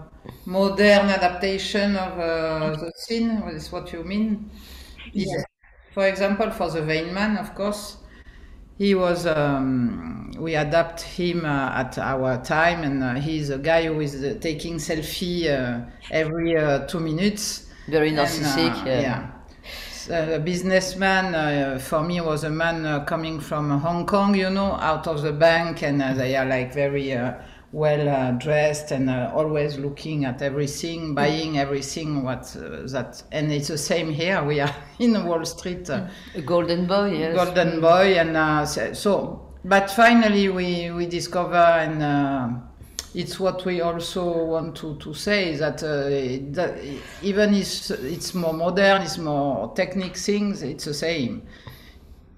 modern 0.44 1.08
adaptation 1.08 1.96
of 1.96 2.18
uh, 2.18 2.76
the 2.76 2.92
scene? 2.96 3.30
Is 3.48 3.70
what 3.70 3.92
you 3.92 4.02
mean? 4.02 4.50
Yes. 5.12 5.44
For 5.94 6.06
example, 6.08 6.50
for 6.50 6.68
the 6.70 6.82
Vain 6.82 7.14
Man, 7.14 7.36
of 7.38 7.54
course, 7.54 7.98
he 8.76 8.94
was. 8.94 9.24
Um, 9.24 10.19
we 10.40 10.54
adapt 10.54 11.02
him 11.02 11.44
uh, 11.44 11.72
at 11.74 11.98
our 11.98 12.42
time, 12.42 12.82
and 12.82 13.02
uh, 13.02 13.14
he's 13.14 13.50
a 13.50 13.58
guy 13.58 13.86
who 13.86 14.00
is 14.00 14.14
uh, 14.22 14.36
taking 14.40 14.76
selfie 14.76 15.48
uh, 15.48 15.84
every 16.10 16.54
two 16.88 17.00
minutes. 17.00 17.66
Very 17.88 18.12
narcissistic. 18.12 18.76
And, 18.78 18.86
yeah. 18.86 19.30
yeah. 20.08 20.36
a 20.36 20.38
businessman 20.38 21.34
uh, 21.34 21.78
for 21.78 22.02
me 22.02 22.20
was 22.20 22.44
a 22.44 22.50
man 22.50 22.86
uh, 22.86 23.04
coming 23.04 23.40
from 23.40 23.70
Hong 23.80 24.06
Kong, 24.06 24.34
you 24.34 24.50
know, 24.50 24.72
out 24.74 25.06
of 25.06 25.22
the 25.22 25.32
bank, 25.32 25.82
and 25.82 26.00
uh, 26.02 26.14
they 26.14 26.36
are 26.36 26.46
like 26.46 26.72
very 26.72 27.12
well 27.72 28.08
uh, 28.08 28.32
dressed 28.32 28.90
and 28.90 29.08
uh, 29.08 29.30
always 29.34 29.78
looking 29.78 30.24
at 30.24 30.42
everything, 30.42 31.14
buying 31.14 31.58
everything. 31.58 32.24
What 32.24 32.56
uh, 32.56 32.86
that 32.88 33.22
and 33.30 33.52
it's 33.52 33.68
the 33.68 33.78
same 33.78 34.10
here. 34.10 34.42
We 34.42 34.60
are 34.60 34.74
in 34.98 35.24
Wall 35.24 35.44
Street. 35.44 35.88
a 35.88 36.10
golden 36.44 36.86
boy, 36.86 37.12
yes. 37.12 37.36
Golden 37.36 37.80
boy, 37.80 38.18
and 38.18 38.96
so. 38.96 39.49
But 39.64 39.90
finally, 39.90 40.48
we 40.48 40.90
we 40.90 41.06
discover 41.06 41.56
and. 41.56 42.70
it's 43.12 43.40
what 43.40 43.64
we 43.64 43.80
also 43.80 44.44
want 44.44 44.76
to, 44.76 44.94
to 44.98 45.12
say 45.12 45.56
that, 45.56 45.78
that 45.78 46.78
even 47.22 47.54
it's 47.54 47.90
it's 47.90 48.34
more 48.34 48.52
modern, 48.52 49.02
it's 49.02 49.18
more 49.18 49.74
technique 49.74 50.16
things. 50.16 50.62
It's 50.62 50.84
the 50.84 50.94
same. 50.94 51.42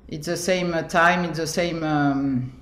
It's 0.09 0.27
the 0.27 0.37
same 0.37 0.73
time. 0.89 1.25
It's 1.25 1.39
the 1.39 1.47
same 1.47 1.85
um, 1.85 2.53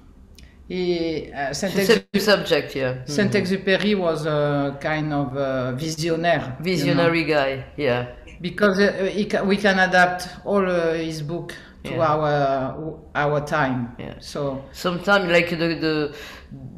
he, 0.70 1.32
uh, 1.32 1.52
Saint-Exupéry 1.52 2.20
subject, 2.20 2.76
yeah. 2.76 3.04
Saint-Exupéry 3.04 3.98
was 3.98 4.24
a 4.24 4.78
kind 4.80 5.12
of 5.12 5.36
a 5.36 5.74
visionnaire. 5.76 6.56
Visionary 6.60 7.22
you 7.22 7.26
know? 7.26 7.34
guy, 7.34 7.64
yeah. 7.76 8.14
Because 8.40 8.78
uh, 8.78 9.12
can, 9.28 9.48
we 9.48 9.56
can 9.56 9.80
adapt 9.80 10.28
all 10.44 10.64
uh, 10.64 10.92
his 10.94 11.22
book 11.22 11.54
to 11.84 11.92
yeah. 11.92 12.06
our 12.06 12.98
our 13.14 13.40
time. 13.46 13.94
Yeah. 13.98 14.14
So 14.20 14.64
sometimes, 14.72 15.30
like 15.30 15.50
the 15.50 15.56
the 15.56 16.16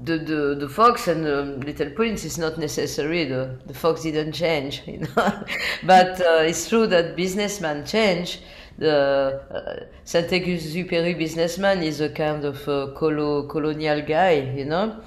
the 0.04 0.18
the, 0.18 0.56
the 0.60 0.68
fox 0.68 1.08
and 1.08 1.24
the 1.24 1.42
little 1.64 1.90
prince 1.90 2.24
is 2.24 2.38
not 2.38 2.58
necessary. 2.58 3.24
The 3.24 3.60
the 3.66 3.74
fox 3.74 4.02
didn't 4.02 4.32
change, 4.32 4.82
you 4.86 4.98
know. 4.98 5.08
but 5.84 6.20
uh, 6.20 6.42
it's 6.42 6.68
true 6.68 6.86
that 6.88 7.16
businessmen 7.16 7.84
change 7.86 8.40
the 8.78 9.40
uh, 9.50 9.84
Saint-Exupéry 10.04 11.16
businessman 11.18 11.82
is 11.82 12.00
a 12.00 12.08
kind 12.08 12.44
of 12.44 12.56
a 12.68 12.92
colo- 12.96 13.46
colonial 13.46 14.02
guy, 14.02 14.32
you 14.56 14.64
know. 14.64 15.00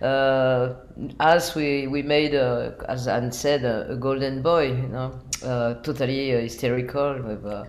Uh, 0.00 0.74
as 1.20 1.54
we, 1.54 1.86
we 1.86 2.02
made, 2.02 2.34
a, 2.34 2.74
as 2.88 3.06
Anne 3.06 3.30
said, 3.30 3.64
a, 3.64 3.92
a 3.92 3.96
golden 3.96 4.42
boy, 4.42 4.68
you 4.68 4.88
know, 4.88 5.20
uh, 5.44 5.74
totally 5.82 6.34
uh, 6.34 6.40
hysterical. 6.40 7.20
With, 7.22 7.44
uh, 7.44 7.64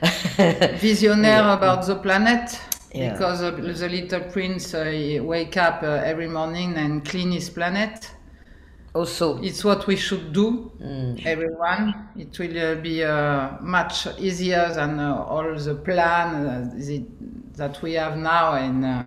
Visionaire 0.80 1.44
yeah. 1.44 1.54
about 1.54 1.86
the 1.86 1.96
planet. 1.96 2.60
Yeah. 2.94 3.12
Because 3.12 3.40
the 3.40 3.88
little 3.88 4.20
prince 4.20 4.72
uh, 4.74 5.20
wake 5.22 5.56
up 5.56 5.82
every 5.82 6.28
morning 6.28 6.76
and 6.76 7.04
clean 7.04 7.32
his 7.32 7.50
planet 7.50 8.14
also 8.94 9.42
it's 9.42 9.64
what 9.64 9.86
we 9.86 9.96
should 9.96 10.32
do 10.32 10.70
mm. 10.80 11.26
everyone 11.26 12.08
it 12.16 12.38
will 12.38 12.58
uh, 12.58 12.74
be 12.76 13.02
uh, 13.02 13.50
much 13.60 14.06
easier 14.18 14.72
than 14.72 15.00
uh, 15.00 15.16
all 15.16 15.54
the 15.56 15.74
plan 15.74 16.46
uh, 16.46 16.70
the, 16.76 17.04
that 17.56 17.82
we 17.82 17.94
have 17.94 18.16
now 18.16 18.54
and 18.54 18.84
uh, 18.84 19.04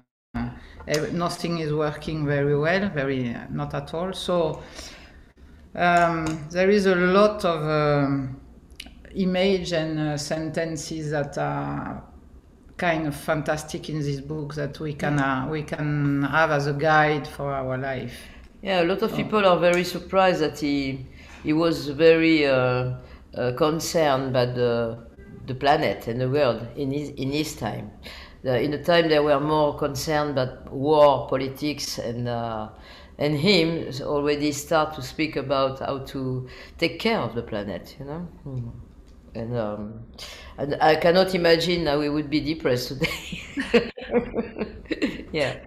nothing 1.14 1.60
is 1.60 1.74
working 1.74 2.26
very 2.26 2.58
well 2.58 2.90
very 2.90 3.34
uh, 3.34 3.46
not 3.50 3.74
at 3.74 3.94
all 3.94 4.12
so 4.12 4.62
um, 5.76 6.48
there 6.52 6.70
is 6.70 6.86
a 6.86 6.96
lot 6.96 7.46
of 7.46 7.64
um, 7.64 8.38
image 9.16 9.74
and 9.74 10.20
sentences 10.20 11.12
that 11.12 11.38
are 11.38 12.04
kind 12.78 13.08
of 13.08 13.16
fantastic 13.16 13.90
in 13.90 14.00
this 14.00 14.22
book 14.22 14.54
that 14.54 14.80
we 14.80 14.94
can 14.94 15.50
we 15.50 15.64
can 15.64 16.24
have 16.24 16.52
as 16.52 16.68
a 16.68 16.74
guide 16.74 17.28
for 17.28 17.52
our 17.52 17.78
life 17.78 18.28
yeah, 18.62 18.82
a 18.82 18.86
lot 18.86 19.02
of 19.04 19.16
people 19.16 19.46
are 19.46 19.60
very 19.60 19.84
surprised 19.84 20.42
that 20.42 20.60
he 20.60 21.06
he 21.44 21.54
was 21.54 21.90
very 21.90 22.46
uh, 22.46 22.96
uh, 23.36 23.54
concerned 23.56 24.30
about 24.36 24.56
the 24.56 24.98
the 25.46 25.56
planet 25.56 26.08
and 26.08 26.20
the 26.20 26.30
world 26.30 26.68
in 26.76 26.92
his 26.92 27.10
in 27.12 27.32
his 27.32 27.56
time. 27.56 27.92
The, 28.44 28.62
in 28.62 28.72
the 28.72 28.84
time 28.84 29.10
they 29.10 29.20
were 29.20 29.40
more 29.40 29.78
concerned 29.78 30.32
about 30.32 30.72
war, 30.72 31.28
politics, 31.28 31.98
and 32.00 32.28
uh, 32.28 32.70
and 33.20 33.38
him 33.38 33.90
already 34.02 34.52
start 34.52 34.96
to 34.96 35.02
speak 35.02 35.36
about 35.36 35.80
how 35.80 36.00
to 36.00 36.48
take 36.78 37.00
care 37.00 37.20
of 37.20 37.36
the 37.36 37.44
planet. 37.44 37.96
You 38.00 38.06
know. 38.06 38.20
Hmm. 38.44 38.70
And, 39.38 39.56
um, 39.56 40.00
and 40.58 40.78
I 40.82 40.96
cannot 40.96 41.36
imagine 41.36 41.86
how 41.86 42.00
we 42.00 42.10
would 42.10 42.30
be 42.30 42.40
depressed 42.40 42.88
today. 42.90 43.42
yeah. 45.32 45.60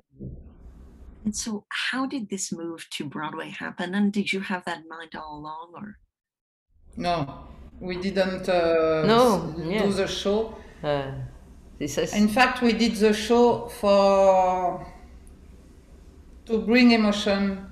And 1.25 1.37
so, 1.37 1.65
how 1.69 2.05
did 2.05 2.29
this 2.29 2.51
move 2.51 2.89
to 2.91 3.05
Broadway 3.05 3.51
happen? 3.51 3.95
And 3.95 4.13
did 4.13 4.33
you 4.33 4.41
have 4.41 4.65
that 4.65 4.79
in 4.79 4.89
mind 4.89 5.15
all 5.15 5.39
along, 5.39 5.73
or? 5.77 5.99
No, 6.97 7.45
we 7.79 7.97
didn't. 7.97 8.49
Uh, 8.49 9.05
no, 9.07 9.55
do 9.57 9.71
yeah. 9.71 9.87
the 9.87 10.09
show. 10.09 10.57
Uh, 10.83 11.13
this 11.79 11.97
is... 11.97 12.13
In 12.13 12.29
fact, 12.29 12.61
we 12.63 12.73
did 12.73 12.97
the 12.97 13.13
show 13.13 13.69
for 13.69 14.85
to 16.47 16.59
bring 16.59 16.91
emotion 16.91 17.71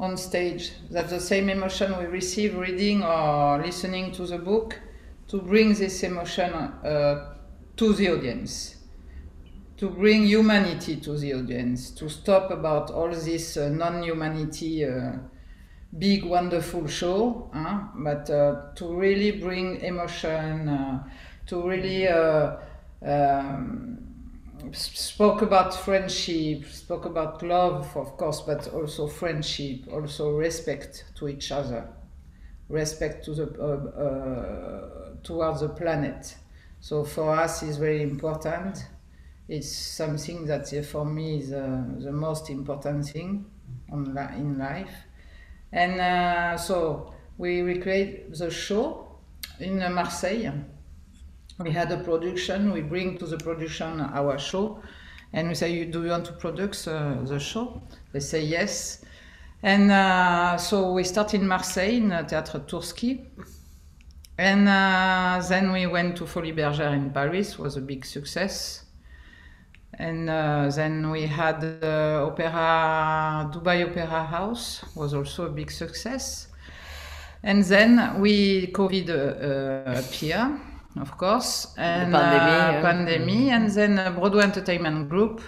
on 0.00 0.16
stage. 0.16 0.72
That's 0.90 1.10
the 1.10 1.20
same 1.20 1.50
emotion 1.50 1.98
we 1.98 2.06
receive 2.06 2.56
reading 2.56 3.02
or 3.02 3.60
listening 3.62 4.12
to 4.12 4.26
the 4.26 4.38
book. 4.38 4.80
To 5.28 5.40
bring 5.40 5.74
this 5.74 6.02
emotion 6.02 6.52
uh, 6.52 7.34
to 7.76 7.92
the 7.94 8.10
audience. 8.10 8.76
To 9.78 9.90
bring 9.90 10.24
humanity 10.24 10.96
to 10.96 11.18
the 11.18 11.34
audience, 11.34 11.90
to 11.92 12.08
stop 12.08 12.50
about 12.50 12.90
all 12.90 13.10
this 13.10 13.56
uh, 13.56 13.68
non-humanity, 13.68 14.84
uh, 14.84 15.12
big 15.98 16.24
wonderful 16.24 16.86
show, 16.86 17.50
huh? 17.52 17.88
but 17.96 18.30
uh, 18.30 18.72
to 18.76 18.94
really 18.94 19.32
bring 19.32 19.80
emotion, 19.80 20.68
uh, 20.68 21.04
to 21.46 21.68
really 21.68 22.06
uh, 22.06 22.56
um, 23.04 23.98
spoke 24.72 25.42
about 25.42 25.74
friendship, 25.74 26.64
spoke 26.66 27.04
about 27.04 27.42
love, 27.42 27.96
of 27.96 28.16
course, 28.16 28.40
but 28.42 28.68
also 28.68 29.06
friendship, 29.06 29.86
also 29.92 30.30
respect 30.30 31.04
to 31.16 31.28
each 31.28 31.52
other, 31.52 31.88
respect 32.68 33.24
to 33.26 33.34
the 33.34 33.44
uh, 33.44 35.16
towards 35.22 35.60
the 35.60 35.68
planet. 35.68 36.36
So 36.80 37.04
for 37.04 37.34
us, 37.34 37.62
is 37.62 37.78
very 37.78 38.02
important 38.02 38.84
it's 39.48 39.70
something 39.70 40.46
that 40.46 40.72
uh, 40.72 40.82
for 40.82 41.04
me 41.04 41.40
is 41.40 41.52
uh, 41.52 41.84
the 41.98 42.12
most 42.12 42.48
important 42.48 43.06
thing 43.06 43.44
in 43.92 44.58
life. 44.58 44.94
And 45.72 46.00
uh, 46.00 46.56
so 46.56 47.12
we 47.36 47.60
recreate 47.60 48.32
the 48.32 48.50
show 48.50 49.06
in 49.60 49.82
uh, 49.82 49.90
Marseille. 49.90 50.52
We 51.58 51.70
had 51.70 51.92
a 51.92 51.98
production. 51.98 52.72
We 52.72 52.80
bring 52.80 53.18
to 53.18 53.26
the 53.26 53.36
production 53.36 54.00
our 54.00 54.38
show, 54.38 54.82
and 55.32 55.48
we 55.48 55.54
say, 55.54 55.84
"Do 55.84 56.02
you 56.02 56.10
want 56.10 56.24
to 56.26 56.32
produce 56.32 56.88
uh, 56.88 57.22
the 57.24 57.38
show?" 57.38 57.82
They 58.12 58.20
say 58.20 58.42
yes. 58.42 59.04
And 59.64 59.90
uh, 59.90 60.56
so 60.58 60.92
we 60.92 61.02
started 61.02 61.40
in 61.40 61.48
Marseille 61.48 61.96
in 61.96 62.10
Théâtre 62.10 62.64
Toursky. 62.66 63.24
And 64.38 64.68
then 65.48 65.72
we 65.72 65.86
went 65.86 66.16
to 66.18 66.26
Folies 66.26 66.54
Bergère 66.54 66.92
in 66.92 67.10
Paris, 67.10 67.58
was 67.58 67.76
a 67.76 67.80
big 67.80 68.04
success 68.04 68.84
and 69.98 70.28
uh, 70.30 70.70
then 70.74 71.10
we 71.10 71.22
had 71.22 71.60
the 71.60 72.22
Opera 72.26 73.50
Dubai 73.52 73.88
Opera 73.88 74.24
House 74.24 74.84
was 74.94 75.14
also 75.14 75.46
a 75.46 75.50
big 75.50 75.70
success. 75.70 76.48
And 77.42 77.62
then 77.64 78.20
we 78.20 78.68
COVID 78.68 79.10
uh, 79.10 79.98
appear, 79.98 80.58
of 80.98 81.16
course, 81.18 81.74
and 81.76 82.12
pandemic, 82.12 82.42
uh, 82.42 82.72
yeah. 82.72 82.80
pandemic, 82.80 83.52
and 83.52 83.70
then 83.70 83.98
uh, 83.98 84.10
Broadway 84.10 84.44
Entertainment 84.44 85.08
Group 85.10 85.42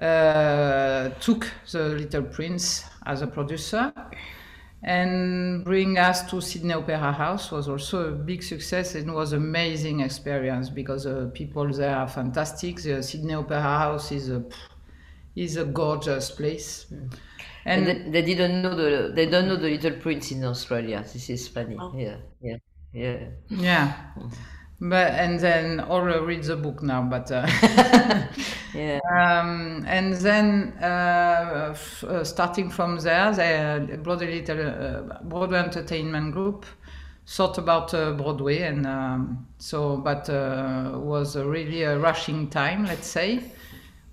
uh, 0.00 1.10
took 1.20 1.50
the 1.70 1.88
Little 1.90 2.22
Prince 2.24 2.84
as 3.06 3.22
a 3.22 3.26
producer 3.26 3.92
and 4.82 5.64
bring 5.64 5.98
us 5.98 6.28
to 6.30 6.40
Sydney 6.40 6.74
Opera 6.74 7.12
House 7.12 7.50
was 7.50 7.68
also 7.68 8.08
a 8.08 8.12
big 8.12 8.42
success 8.42 8.94
and 8.94 9.14
was 9.14 9.32
amazing 9.32 10.00
experience 10.00 10.68
because 10.68 11.06
uh, 11.06 11.30
people 11.32 11.72
there 11.72 11.96
are 11.96 12.08
fantastic. 12.08 12.82
The 12.82 13.02
Sydney 13.02 13.34
Opera 13.34 13.62
House 13.62 14.12
is 14.12 14.30
a 14.30 14.44
is 15.36 15.56
a 15.56 15.64
gorgeous 15.64 16.30
place. 16.30 16.86
And 16.90 17.18
And 17.64 17.86
they, 17.86 17.94
they 18.10 18.22
didn't 18.22 18.62
know 18.62 18.74
the 18.74 19.12
they 19.14 19.26
don't 19.26 19.48
know 19.48 19.56
the 19.56 19.70
Little 19.70 19.98
Prince 20.00 20.30
in 20.32 20.44
Australia. 20.44 21.02
This 21.12 21.30
is 21.30 21.48
funny. 21.48 21.76
Oh. 21.78 21.94
Yeah, 21.96 22.18
yeah, 22.40 22.56
yeah. 22.92 23.30
yeah, 23.48 23.94
but 24.88 25.12
and 25.12 25.40
then 25.40 25.80
or 25.80 26.10
uh, 26.10 26.20
read 26.20 26.44
the 26.44 26.56
book 26.56 26.82
now, 26.82 27.02
but. 27.02 27.30
Uh, 27.30 27.46
Yeah. 28.74 28.98
Um, 29.16 29.84
and 29.86 30.14
then, 30.14 30.72
uh, 30.82 31.68
f- 31.70 32.02
uh, 32.04 32.24
starting 32.24 32.70
from 32.70 32.98
there, 32.98 33.30
the 33.32 33.98
Broadway, 33.98 34.40
Little, 34.40 34.68
uh, 34.68 35.22
Broadway 35.22 35.58
Entertainment 35.58 36.32
Group 36.32 36.66
thought 37.26 37.56
about 37.58 37.94
uh, 37.94 38.12
Broadway, 38.12 38.62
and 38.62 38.86
um, 38.86 39.46
so, 39.58 39.96
but 39.96 40.28
uh, 40.28 40.92
was 40.94 41.36
a 41.36 41.44
really 41.46 41.82
a 41.84 41.98
rushing 41.98 42.50
time, 42.50 42.84
let's 42.84 43.06
say. 43.06 43.40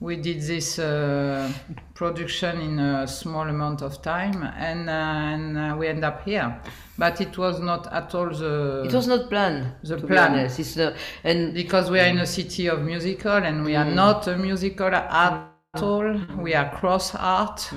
We 0.02 0.18
did 0.18 0.42
this 0.42 0.80
uh, 0.80 1.54
production 1.94 2.60
in 2.60 2.80
a 2.80 3.08
small 3.08 3.48
amount 3.48 3.84
of 3.84 4.02
time, 4.02 4.42
and, 4.58 4.90
uh, 4.90 4.94
and 4.94 5.58
uh, 5.58 5.76
we 5.78 5.88
end 5.88 6.04
up 6.04 6.24
here. 6.26 6.60
But 6.98 7.22
it 7.22 7.38
was 7.38 7.60
not 7.60 7.86
at 7.94 8.14
all 8.16 8.30
the 8.32 8.84
It 8.88 8.94
was 8.94 9.08
not 9.08 9.30
planned. 9.30 9.74
The 9.84 9.98
plan. 9.98 10.40
It's 10.40 10.76
not, 10.76 10.96
and 11.24 11.54
because 11.54 11.92
we 11.92 12.00
are 12.00 12.08
in 12.08 12.18
a 12.18 12.26
city 12.26 12.66
of 12.68 12.82
musical 12.82 13.32
and 13.32 13.64
we 13.64 13.76
are 13.76 13.86
not 13.86 14.28
a 14.28 14.36
musical 14.38 14.88
at 14.88 15.52
all 15.76 16.20
we 16.38 16.54
are 16.54 16.70
cross 16.70 17.16
art 17.16 17.72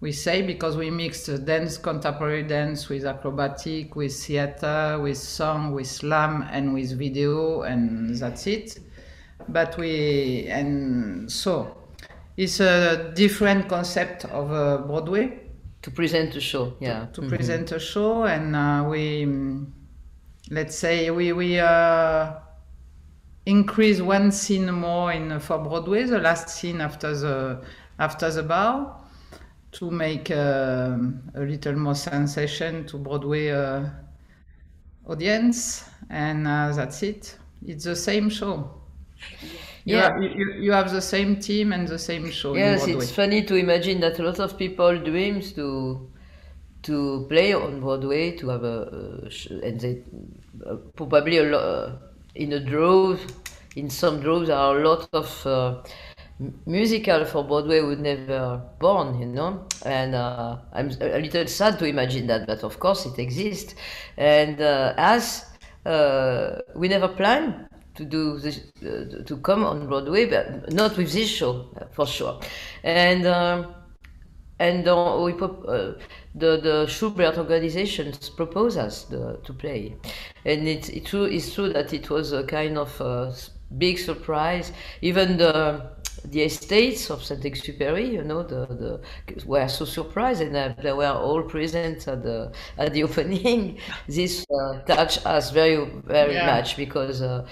we 0.00 0.12
say 0.12 0.42
because 0.42 0.76
we 0.76 0.90
mix 0.90 1.26
uh, 1.28 1.38
dance 1.38 1.78
contemporary 1.78 2.42
dance 2.42 2.90
with 2.90 3.06
acrobatic 3.06 3.96
with 3.96 4.14
theater 4.14 4.98
with 5.02 5.16
song 5.16 5.72
with 5.72 5.86
slam 5.86 6.46
and 6.52 6.74
with 6.74 6.98
video 6.98 7.62
and 7.62 8.14
that's 8.16 8.46
it 8.46 8.78
but 9.48 9.76
we 9.78 10.46
and 10.48 11.30
so 11.30 11.76
it's 12.36 12.60
a 12.60 13.12
different 13.14 13.68
concept 13.68 14.24
of 14.26 14.52
uh, 14.52 14.78
broadway 14.86 15.40
to 15.82 15.90
present 15.90 16.34
a 16.36 16.40
show. 16.40 16.74
Yeah. 16.80 17.06
to 17.12 17.22
present 17.22 17.72
a 17.72 17.78
show 17.78 18.24
and 18.24 18.54
uh, 18.56 18.84
we 18.88 19.26
let's 20.50 20.76
say 20.76 21.10
we 21.10 21.32
we 21.32 21.58
uh, 21.58 22.32
increase 23.46 24.00
one 24.00 24.30
scene 24.30 24.70
more 24.70 25.12
in 25.12 25.38
for 25.40 25.58
Broadway 25.58 26.04
the 26.04 26.18
last 26.18 26.48
scene 26.48 26.80
after 26.80 27.16
the 27.16 27.62
after 27.98 28.30
the 28.30 28.42
bar 28.42 29.00
to 29.72 29.90
make 29.90 30.30
um 30.30 31.22
a 31.34 31.40
little 31.40 31.76
more 31.76 31.94
sensation 31.94 32.86
to 32.86 32.98
Broadway 32.98 33.50
uh, 33.50 33.88
audience 35.06 35.84
and 36.10 36.46
uh, 36.46 36.72
that's 36.74 37.02
it 37.02 37.38
it's 37.66 37.84
the 37.84 37.96
same 37.96 38.28
show 38.28 38.77
Yeah. 39.84 40.00
have, 40.00 40.22
you, 40.22 40.54
you 40.60 40.72
have 40.72 40.90
the 40.92 41.00
same 41.00 41.40
team 41.40 41.72
and 41.72 41.88
the 41.88 41.98
same 41.98 42.30
show 42.30 42.54
Yes, 42.54 42.86
it's 42.88 43.10
funny 43.10 43.42
to 43.44 43.56
imagine 43.56 44.00
that 44.00 44.18
a 44.18 44.22
lot 44.22 44.38
of 44.40 44.56
people 44.58 44.98
dreams 44.98 45.52
to 45.54 46.10
to 46.82 47.26
play 47.28 47.52
on 47.52 47.80
Broadway 47.80 48.32
to 48.38 48.48
have 48.48 48.64
a, 48.64 49.24
a 49.26 49.30
sh- 49.30 49.50
and 49.50 49.80
they 49.80 50.02
uh, 50.66 50.76
probably 50.96 51.38
a 51.38 51.44
lot 51.44 51.62
uh, 51.62 51.96
in 52.34 52.52
a 52.52 52.60
drove 52.60 53.20
in 53.76 53.90
some 53.90 54.20
droves 54.20 54.48
there 54.48 54.56
are 54.56 54.80
a 54.80 54.88
lot 54.88 55.08
of 55.12 55.46
uh, 55.46 55.82
musical 56.66 57.24
for 57.24 57.44
Broadway 57.44 57.80
would 57.82 58.00
never 58.00 58.62
born, 58.78 59.18
you 59.20 59.26
know, 59.26 59.66
and 59.84 60.14
uh, 60.14 60.58
I'm 60.72 60.90
a 61.00 61.18
little 61.18 61.46
sad 61.46 61.78
to 61.80 61.86
imagine 61.86 62.26
that, 62.28 62.46
but 62.46 62.62
of 62.64 62.78
course 62.78 63.06
it 63.06 63.18
exists, 63.18 63.74
and 64.16 64.60
uh, 64.60 64.94
as 64.96 65.46
uh, 65.84 66.60
we 66.74 66.88
never 66.88 67.08
planned 67.08 67.68
to 67.98 68.04
do 68.04 68.38
this 68.38 68.60
uh, 68.82 69.22
to 69.26 69.36
come 69.42 69.64
on 69.64 69.86
Broadway, 69.88 70.24
but 70.26 70.72
not 70.72 70.96
with 70.96 71.12
this 71.12 71.28
show 71.28 71.66
uh, 71.80 71.86
for 71.92 72.06
sure, 72.06 72.40
and. 72.84 73.26
Um, 73.26 73.74
and 74.60 74.88
uh, 74.88 75.20
we 75.22 75.32
uh, 75.34 75.92
the 76.34 76.58
the 76.58 76.86
Shubert 76.88 77.38
organizations 77.38 78.28
propose 78.30 78.76
us 78.76 79.04
the, 79.04 79.38
to 79.44 79.52
play, 79.52 79.94
and 80.44 80.66
it's 80.66 80.88
it 80.88 81.06
true 81.06 81.24
it's 81.24 81.54
true 81.54 81.72
that 81.72 81.92
it 81.92 82.10
was 82.10 82.32
a 82.32 82.42
kind 82.42 82.76
of 82.76 83.00
uh, 83.00 83.28
s- 83.28 83.50
big 83.78 83.98
surprise. 83.98 84.72
Even 85.00 85.36
the 85.36 85.82
the 86.30 86.42
estates 86.42 87.10
of 87.10 87.22
Saint 87.24 87.42
Exupéry, 87.42 88.12
you 88.12 88.24
know, 88.24 88.42
the, 88.42 88.66
the 88.66 89.44
were 89.46 89.68
so 89.68 89.84
surprised, 89.84 90.40
and 90.42 90.56
uh, 90.56 90.74
they 90.82 90.92
were 90.92 91.06
all 91.08 91.42
present 91.42 92.06
at 92.08 92.22
the 92.22 92.52
at 92.78 92.92
the 92.92 93.02
opening. 93.08 93.78
This 94.06 94.44
uh, 94.50 94.80
touched 94.82 95.26
us 95.26 95.50
very 95.50 95.84
very 96.06 96.38
Yeah. 96.38 96.40
much 96.40 96.76
because 96.76 97.22
uh, 97.22 97.46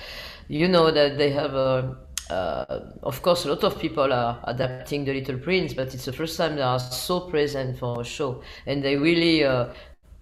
you 0.49 0.69
know 0.69 0.91
that 0.91 1.19
they 1.19 1.31
have 1.31 1.55
a 1.55 1.97
uh, 2.29 2.81
of 3.05 3.23
course, 3.23 3.45
a 3.45 3.49
lot 3.49 3.63
of 3.63 3.79
people 3.79 4.13
are 4.13 4.41
adapting 4.45 5.05
The 5.05 5.15
Little 5.15 5.39
Prince, 5.39 5.75
but 5.75 5.95
it's 5.95 6.07
the 6.07 6.13
first 6.13 6.37
time 6.37 6.57
they 6.57 6.63
are 6.63 6.81
so 6.81 7.21
present 7.31 7.79
for 7.79 8.01
a 8.01 8.05
show, 8.05 8.43
and 8.67 8.83
they 8.83 8.97
really 8.97 9.45
uh, 9.45 9.67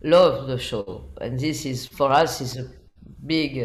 love 0.03 0.47
the 0.47 0.59
show. 0.59 1.07
And 1.21 1.41
this 1.41 1.65
is 1.65 1.87
for 1.87 2.11
us 2.13 2.43
is 2.43 2.59
a 2.59 2.71
big, 3.27 3.59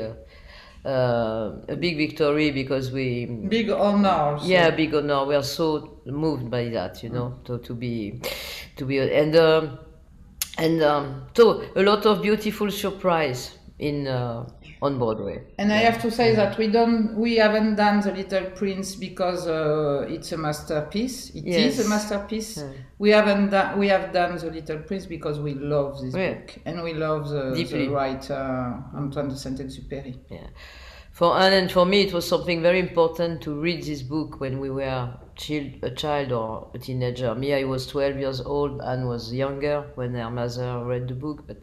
uh, 0.86 1.52
a 1.68 1.76
big 1.76 1.98
victory 1.98 2.52
because 2.52 2.92
we, 2.92 3.26
Big 3.26 3.70
honor. 3.70 4.38
so- 4.39 4.46
yeah, 4.46 4.70
big 4.72 4.94
honor. 4.94 5.26
We 5.26 5.36
are 5.36 5.44
so 5.44 6.00
moved 6.06 6.50
by 6.50 6.70
that, 6.70 7.04
you 7.04 7.10
know, 7.10 7.39
to, 7.46 7.60
to 7.60 7.74
be, 7.74 8.22
to 8.78 8.86
be, 8.86 9.00
and 9.00 9.36
um, 9.36 9.80
and 10.58 10.82
um, 10.84 11.24
so 11.36 11.63
a 11.76 11.82
lot 11.84 12.06
of 12.06 12.22
beautiful 12.22 12.72
surprise 12.72 13.59
in 13.80 14.08
uh, 14.08 14.46
on 14.82 14.98
Broadway. 15.00 15.42
And 15.58 15.72
I 15.74 15.78
have 15.78 16.02
to 16.02 16.12
say 16.12 16.36
that 16.36 16.58
we 16.58 16.68
don't, 16.68 17.15
we 17.18 17.38
haven't 17.38 17.76
done 17.76 18.02
the 18.02 18.12
Little 18.12 18.46
Prince 18.52 18.96
because 18.96 19.48
uh, 19.48 20.06
it's 20.10 20.32
a 20.32 20.38
masterpiece. 20.38 21.30
It 21.36 21.46
is 21.48 21.78
Yes. 21.78 21.86
a 21.86 21.89
masterpiece. 21.89 22.63
We 22.98 23.10
haven't 23.12 23.50
done, 23.50 23.80
we 23.80 23.88
have 23.88 24.12
done 24.13 24.38
the 24.38 24.52
Little 24.52 24.80
Prince 24.80 25.06
because 25.06 25.39
we 25.39 25.54
love 25.54 26.02
this 26.02 26.13
Yeah. 26.15 26.34
book 26.34 26.58
and 26.65 26.84
we 26.84 26.94
love 26.94 27.30
the, 27.30 27.54
Deeply. 27.56 27.88
the 27.88 27.92
writer 27.92 28.84
Antoine 28.96 29.30
de 29.30 29.36
Saint-Exupéry. 29.38 30.18
Yeah. 30.30 30.48
For 31.12 31.36
Anne 31.38 31.54
and 31.54 31.72
for 31.72 31.86
me, 31.86 32.02
it 32.04 32.13
was 32.13 32.26
something 32.28 32.62
very 32.62 32.80
important 32.80 33.42
to 33.42 33.60
read 33.60 33.84
this 33.84 34.02
book 34.02 34.39
when 34.39 34.60
we 34.60 34.70
were 34.70 35.10
child, 35.39 35.71
a 35.84 35.91
child 35.91 36.32
or 36.32 36.69
a 36.73 36.80
teenager. 36.80 37.34
Me, 37.34 37.54
I 37.54 37.63
was 37.63 37.88
12 37.88 38.17
years 38.17 38.41
old. 38.41 38.82
Anne 38.82 39.08
was 39.08 39.34
younger 39.34 39.86
when 39.95 40.13
her 40.13 40.30
mother 40.30 40.84
read 40.86 41.08
the 41.08 41.15
book. 41.15 41.47
But, 41.47 41.58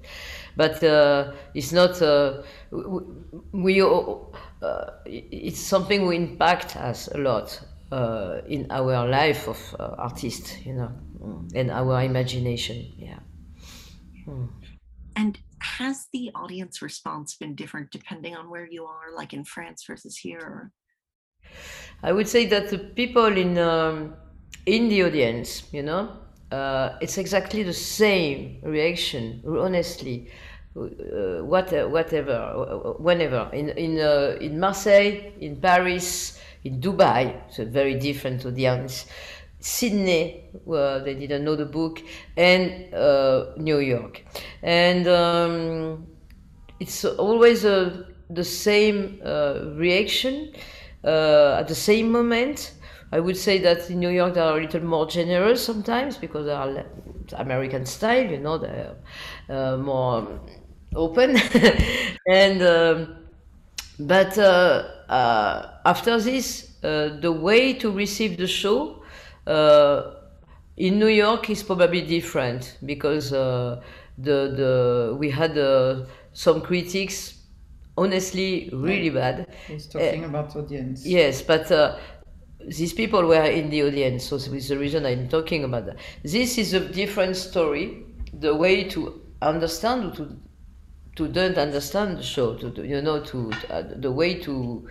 but 0.57 0.83
uh, 0.83 1.33
it's 1.55 1.73
not. 1.73 2.01
Uh, 2.03 2.43
w- 2.71 3.25
we. 3.53 3.81
Uh, 3.83 4.91
it's 5.05 5.61
something 5.61 6.07
we 6.07 6.17
impact 6.17 6.77
us 6.77 7.09
a 7.09 7.19
lot 7.19 7.61
uh, 7.93 8.41
in 8.49 8.67
our 8.71 9.07
life 9.09 9.49
of 9.49 9.77
uh, 9.79 9.95
artists, 9.99 10.65
you 10.65 10.73
know, 10.73 10.91
and 11.55 11.71
our 11.71 12.03
imagination. 12.03 12.93
Yeah. 12.97 13.19
And 15.15 15.39
has 15.61 16.09
the 16.12 16.31
audience 16.35 16.83
response 16.83 17.37
been 17.37 17.55
different 17.55 17.91
depending 17.91 18.35
on 18.35 18.51
where 18.51 18.67
you 18.67 18.85
are, 18.85 19.15
like 19.15 19.33
in 19.33 19.45
France 19.45 19.85
versus 19.87 20.17
here? 20.17 20.73
I 22.03 22.13
would 22.13 22.29
say 22.29 22.47
that 22.47 22.69
the 22.69 22.79
people 22.79 23.37
in 23.37 23.59
um, 23.59 24.15
in 24.67 24.89
the 24.89 25.05
audience, 25.05 25.65
you 25.73 25.83
know, 25.83 26.11
uh, 26.53 26.97
it's 27.01 27.19
exactly 27.19 27.63
the 27.63 27.73
same 27.73 28.59
reaction. 28.63 29.43
Honestly, 29.47 30.29
uh, 30.77 31.43
what, 31.43 31.73
whatever, 31.91 32.33
uh, 32.33 32.93
whenever 33.03 33.49
in 33.53 33.71
in 33.71 33.99
uh, 33.99 34.37
in 34.41 34.61
Marseille, 34.61 35.33
in 35.41 35.57
Paris, 35.57 36.39
in 36.65 36.81
Dubai, 36.81 37.35
it's 37.49 37.59
a 37.59 37.65
very 37.65 37.95
different 37.95 38.45
audience. 38.45 39.07
Sydney, 39.59 40.45
where 40.65 41.01
they 41.01 41.15
didn't 41.15 41.45
know 41.45 41.57
the 41.57 41.65
book, 41.65 42.01
and 42.37 42.93
uh, 42.95 43.47
New 43.57 43.79
York, 43.79 44.23
and 44.63 45.09
um, 45.09 46.07
it's 46.79 47.05
always 47.05 47.65
uh, 47.65 48.05
the 48.31 48.45
same 48.45 49.21
uh, 49.25 49.73
reaction 49.75 50.53
uh, 51.07 51.57
at 51.61 51.69
the 51.69 51.75
same 51.75 52.11
moment. 52.11 52.73
I 53.12 53.21
would 53.21 53.37
say 53.37 53.59
that 53.59 53.88
in 53.88 54.01
New 54.01 54.09
York 54.09 54.35
they 54.35 54.40
are 54.40 54.59
a 54.59 54.61
little 54.61 54.83
more 54.83 55.07
generous 55.07 55.64
sometimes 55.64 56.16
because 56.16 56.47
they 56.47 56.53
are 56.53 56.85
American 57.35 57.87
style, 57.87 58.27
you 58.31 58.38
know, 58.38 58.59
they're 58.59 58.95
uh, 59.49 59.77
more 59.77 60.40
open. 60.95 61.37
and 62.29 62.62
um, 62.62 63.16
but 63.99 64.37
uh, 64.38 64.85
uh, 65.09 65.71
after 65.85 66.21
this, 66.21 66.75
uh, 66.83 67.16
the 67.21 67.33
way 67.33 67.73
to 67.75 67.90
receive 67.90 68.37
the 68.37 68.47
show 68.47 69.03
uh, 69.47 70.14
in 70.77 70.99
New 70.99 71.07
York 71.09 71.49
is 71.49 71.62
probably 71.62 72.03
different 72.03 72.77
because 72.85 73.31
the 73.31 73.81
the 74.19 75.16
we 75.19 75.31
had 75.31 75.57
some 76.33 76.61
critics 76.61 77.36
honestly 77.97 78.69
really 78.73 79.11
bad 79.11 79.47
He's 79.69 79.87
talking 79.87 80.25
about 80.25 80.55
audience. 80.57 81.07
yes 81.07 81.43
but 81.43 81.71
uh, 81.71 81.97
these 82.67 82.93
people 82.93 83.27
were 83.27 83.45
in 83.45 83.71
the 83.71 83.83
audience 83.85 84.25
so 84.25 84.37
is 84.37 84.69
the 84.69 84.79
reason 84.79 85.07
i'm 85.07 85.29
talking 85.29 85.65
about 85.65 85.87
that 85.87 85.97
this 86.23 86.59
is 86.59 86.73
a 86.75 86.81
different 86.81 87.37
story 87.37 88.05
the 88.41 88.55
way 88.55 88.85
to 88.85 89.21
understand 89.43 90.15
to 90.15 90.37
to 91.15 91.29
don't 91.29 91.57
understand 91.57 92.19
the 92.19 92.23
show 92.23 92.55
to, 92.55 92.71
to 92.71 92.87
you 92.87 93.01
know 93.01 93.21
to 93.23 93.51
uh, 93.71 93.83
the 93.97 94.11
way 94.11 94.35
to 94.35 94.87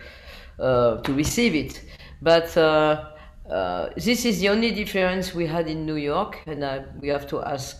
uh, 0.59 0.97
to 1.01 1.13
receive 1.13 1.53
it 1.53 1.81
but 2.21 2.55
uh, 2.57 3.09
uh, 3.49 3.89
this 3.95 4.25
is 4.25 4.39
the 4.39 4.49
only 4.49 4.71
difference 4.71 5.35
we 5.35 5.45
had 5.45 5.67
in 5.67 5.85
New 5.85 5.97
York, 5.97 6.41
and 6.47 6.63
uh, 6.63 6.81
we 6.99 7.09
have 7.09 7.27
to 7.27 7.41
ask. 7.43 7.79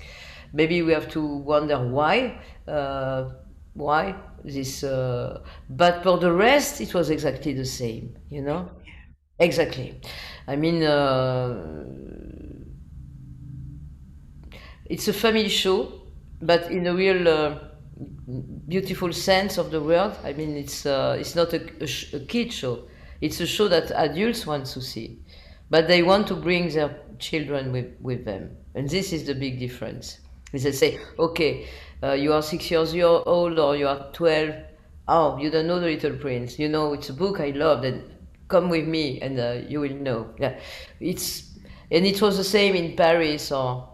Maybe 0.53 0.83
we 0.83 0.91
have 0.93 1.09
to 1.11 1.25
wonder 1.25 1.79
why, 1.79 2.39
uh, 2.67 3.29
why 3.73 4.15
this. 4.45 4.83
Uh, 4.83 5.41
but 5.69 6.03
for 6.03 6.17
the 6.17 6.31
rest, 6.31 6.81
it 6.81 6.93
was 6.93 7.09
exactly 7.09 7.53
the 7.53 7.65
same. 7.65 8.17
You 8.29 8.41
know, 8.41 8.69
exactly. 9.39 9.99
I 10.47 10.55
mean, 10.55 10.83
uh, 10.83 11.83
it's 14.85 15.07
a 15.07 15.13
family 15.13 15.49
show, 15.49 15.91
but 16.41 16.71
in 16.71 16.87
a 16.87 16.93
real 16.93 17.27
uh, 17.27 17.59
beautiful 18.67 19.11
sense 19.13 19.57
of 19.57 19.71
the 19.71 19.81
word. 19.81 20.13
I 20.23 20.33
mean, 20.33 20.55
it's 20.55 20.85
uh, 20.85 21.17
it's 21.19 21.35
not 21.35 21.53
a, 21.53 21.61
a, 21.81 21.87
sh- 21.87 22.13
a 22.13 22.19
kid 22.19 22.51
show. 22.53 22.87
It's 23.21 23.39
a 23.39 23.47
show 23.47 23.67
that 23.69 23.91
adults 23.91 24.45
want 24.45 24.65
to 24.67 24.81
see, 24.81 25.19
but 25.69 25.87
they 25.87 26.03
want 26.03 26.27
to 26.27 26.35
bring 26.35 26.69
their 26.69 26.99
children 27.17 27.71
with, 27.71 27.95
with 28.01 28.25
them, 28.25 28.57
and 28.75 28.89
this 28.89 29.13
is 29.13 29.25
the 29.25 29.33
big 29.33 29.59
difference. 29.59 30.19
They 30.51 30.71
say, 30.71 30.99
okay, 31.19 31.67
uh, 32.05 32.13
you 32.13 32.33
are 32.33 32.41
six 32.41 32.69
years 32.69 32.95
old 32.95 33.59
or 33.59 33.75
you 33.75 33.87
are 33.87 34.11
twelve. 34.13 34.55
Oh, 35.07 35.37
you 35.37 35.49
don't 35.49 35.67
know 35.67 35.79
the 35.79 35.87
Little 35.87 36.17
Prince. 36.17 36.59
You 36.59 36.69
know 36.69 36.93
it's 36.93 37.09
a 37.09 37.13
book 37.13 37.39
I 37.39 37.49
love. 37.49 37.81
Then 37.81 38.03
come 38.47 38.69
with 38.69 38.87
me, 38.87 39.21
and 39.21 39.39
uh, 39.39 39.61
you 39.67 39.79
will 39.81 39.95
know. 39.95 40.33
Yeah, 40.39 40.59
it's 40.99 41.57
and 41.91 42.05
it 42.05 42.21
was 42.21 42.37
the 42.37 42.43
same 42.43 42.75
in 42.75 42.95
Paris 42.95 43.51
or 43.51 43.89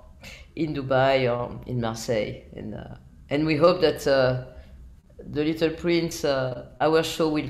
in 0.55 0.73
Dubai 0.73 1.31
or 1.31 1.61
in 1.67 1.81
Marseille, 1.81 2.43
and 2.55 2.75
uh, 2.75 2.95
and 3.29 3.45
we 3.45 3.55
hope 3.55 3.81
that 3.81 4.05
uh, 4.07 4.45
the 5.19 5.43
Little 5.43 5.71
Prince, 5.71 6.25
uh, 6.25 6.67
our 6.79 7.03
show 7.03 7.29
will 7.29 7.49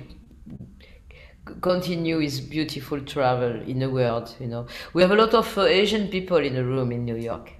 continue 1.62 2.20
his 2.20 2.40
beautiful 2.40 3.02
travel 3.02 3.62
in 3.62 3.80
the 3.80 3.90
world. 3.90 4.36
You 4.40 4.48
know, 4.48 4.68
we 4.94 5.02
have 5.02 5.12
a 5.12 5.16
lot 5.16 5.34
of 5.34 5.58
uh, 5.58 5.64
Asian 5.64 6.08
people 6.08 6.38
in 6.38 6.56
the 6.56 6.64
room 6.64 6.92
in 6.92 7.06
New 7.06 7.18
York. 7.18 7.52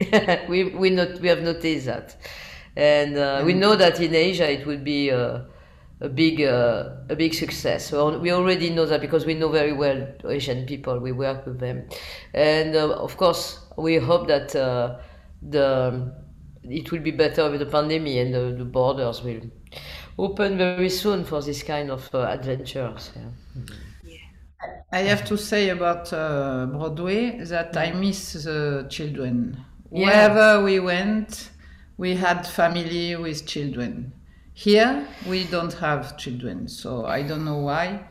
We 0.48 0.64
we 0.64 0.90
not 0.90 1.20
we 1.20 1.28
have 1.28 1.42
noticed 1.42 1.86
that, 1.86 2.16
and 2.76 3.16
uh, 3.16 3.42
we 3.44 3.52
know 3.52 3.74
that 3.76 4.00
in 4.00 4.14
Asia 4.14 4.50
it 4.50 4.66
will 4.66 4.78
be 4.78 5.10
uh, 5.10 5.40
a 6.00 6.08
big 6.08 6.40
uh, 6.40 6.90
a 7.08 7.16
big 7.16 7.34
success. 7.34 7.88
So 7.88 8.18
we 8.18 8.30
already 8.30 8.70
know 8.70 8.86
that 8.86 9.00
because 9.00 9.26
we 9.26 9.34
know 9.34 9.48
very 9.48 9.72
well 9.72 10.06
Asian 10.24 10.66
people. 10.66 10.98
We 11.00 11.12
work 11.12 11.46
with 11.46 11.58
them, 11.58 11.88
and 12.32 12.76
uh, 12.76 12.90
of 12.90 13.16
course 13.16 13.58
we 13.76 13.96
hope 13.96 14.28
that 14.28 14.54
uh, 14.54 14.98
the 15.42 16.12
it 16.64 16.92
will 16.92 17.00
be 17.00 17.10
better 17.10 17.50
with 17.50 17.60
the 17.60 17.66
pandemic 17.66 18.16
and 18.16 18.34
the, 18.34 18.54
the 18.58 18.64
borders 18.64 19.22
will 19.22 19.40
open 20.18 20.58
very 20.58 20.90
soon 20.90 21.24
for 21.24 21.40
this 21.40 21.62
kind 21.62 21.90
of 21.90 22.08
uh, 22.14 22.26
adventures. 22.26 23.10
Yeah. 23.16 23.30
I 24.90 25.00
have 25.00 25.24
to 25.26 25.36
say 25.36 25.68
about 25.68 26.12
uh, 26.12 26.66
Broadway 26.66 27.38
that 27.44 27.76
I 27.76 27.92
miss 27.92 28.32
the 28.32 28.86
children. 28.90 29.64
Yeah. 29.92 30.04
Wherever 30.04 30.62
we 30.62 30.80
went, 30.80 31.50
we 31.96 32.14
had 32.16 32.46
family 32.46 33.16
with 33.16 33.46
children. 33.46 34.12
Here, 34.54 35.06
we 35.26 35.44
don't 35.44 35.72
have 35.74 36.16
children, 36.18 36.68
so 36.68 37.06
I 37.06 37.22
don't 37.22 37.44
know 37.44 37.58
why. 37.58 38.06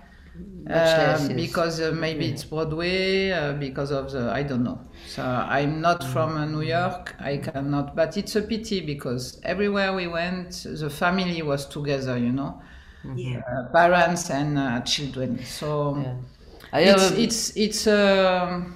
less, 0.65 1.29
Um, 1.29 1.35
because 1.35 1.79
uh, 1.81 1.91
maybe 1.93 2.27
it's 2.27 2.43
Broadway, 2.43 3.31
uh, 3.31 3.53
because 3.53 3.91
of 3.91 4.11
the 4.11 4.31
I 4.31 4.43
don't 4.43 4.63
know. 4.63 4.79
So 5.05 5.23
I'm 5.23 5.81
not 5.81 6.03
from 6.03 6.35
uh, 6.37 6.45
New 6.45 6.61
York. 6.61 7.15
I 7.19 7.37
cannot, 7.37 7.95
but 7.95 8.17
it's 8.17 8.35
a 8.35 8.41
pity 8.41 8.81
because 8.81 9.39
everywhere 9.43 9.93
we 9.93 10.07
went, 10.07 10.65
the 10.65 10.89
family 10.89 11.41
was 11.41 11.65
together. 11.67 12.17
You 12.17 12.31
know, 12.33 12.61
yeah. 13.03 13.39
uh, 13.51 13.71
parents 13.71 14.29
and 14.29 14.57
uh, 14.57 14.81
children. 14.81 15.43
So 15.45 15.95
Yeah. 15.95 16.15
I 16.71 16.81
have 16.81 17.01
it's 17.01 17.11
a- 17.11 17.21
it's 17.21 17.57
it's 17.57 17.87
um, 17.87 18.75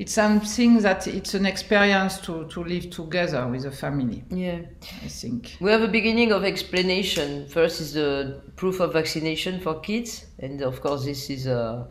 it's 0.00 0.14
something 0.14 0.78
that 0.78 1.06
it's 1.06 1.34
an 1.34 1.44
experience 1.44 2.18
to 2.22 2.46
to 2.46 2.64
live 2.64 2.88
together 2.88 3.46
with 3.46 3.66
a 3.66 3.70
family. 3.70 4.24
yeah. 4.30 4.60
I 5.04 5.08
think. 5.08 5.58
We 5.60 5.70
have 5.70 5.82
a 5.82 5.92
beginning 5.98 6.32
of 6.32 6.42
explanation. 6.42 7.46
First 7.46 7.82
is 7.82 7.92
the 7.92 8.40
proof 8.56 8.80
of 8.80 8.94
vaccination 8.94 9.60
for 9.60 9.74
kids, 9.80 10.24
and 10.38 10.62
of 10.62 10.80
course 10.80 11.04
this 11.04 11.28
is 11.28 11.46
a 11.46 11.86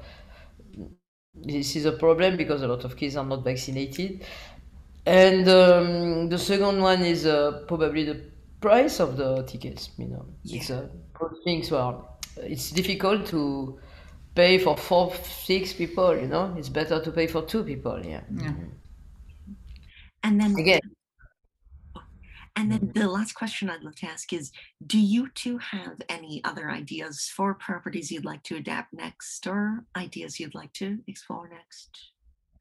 this 1.35 1.75
is 1.75 1.85
a 1.85 1.91
problem 1.91 2.35
because 2.35 2.63
a 2.63 2.67
lot 2.67 2.83
of 2.83 2.97
kids 2.97 3.15
are 3.15 3.25
not 3.33 3.43
vaccinated. 3.43 4.25
And 5.05 5.47
um, 5.47 6.29
the 6.29 6.39
second 6.39 6.81
one 6.81 7.01
is 7.03 7.27
uh, 7.27 7.63
probably 7.67 8.05
the 8.05 8.19
price 8.59 8.99
of 8.99 9.17
the 9.17 9.43
tickets. 9.43 9.91
You 9.99 10.07
know, 10.07 10.25
it's 10.45 10.71
uh, 10.71 10.87
things 11.43 11.71
are 11.71 12.03
it's 12.37 12.71
difficult 12.71 13.27
to 13.27 13.77
pay 14.39 14.57
for 14.65 14.75
four, 14.77 15.13
six 15.49 15.73
people. 15.73 16.15
You 16.15 16.27
know, 16.33 16.45
it's 16.59 16.71
better 16.79 16.97
to 17.05 17.11
pay 17.11 17.27
for 17.27 17.41
two 17.51 17.63
people. 17.71 17.97
Yeah. 18.13 18.23
Yeah. 18.43 18.53
Mm-hmm. 18.53 18.71
And 20.23 20.33
then 20.41 20.51
Again, 20.63 20.85
And 22.57 22.65
then 22.71 22.83
the 22.99 23.07
last 23.17 23.33
question 23.41 23.69
I'd 23.69 23.85
love 23.87 23.97
to 24.03 24.07
ask 24.15 24.27
is 24.39 24.45
Do 24.93 24.99
you 25.13 25.23
two 25.41 25.57
have 25.75 25.97
any 26.17 26.33
other 26.49 26.65
ideas 26.81 27.15
for 27.35 27.47
properties 27.67 28.11
you'd 28.11 28.29
like 28.31 28.43
to 28.49 28.55
adapt 28.61 28.89
next 29.05 29.47
or 29.53 29.59
ideas 30.05 30.39
you'd 30.39 30.59
like 30.61 30.73
to 30.81 30.87
explore 31.11 31.45
next? 31.59 31.91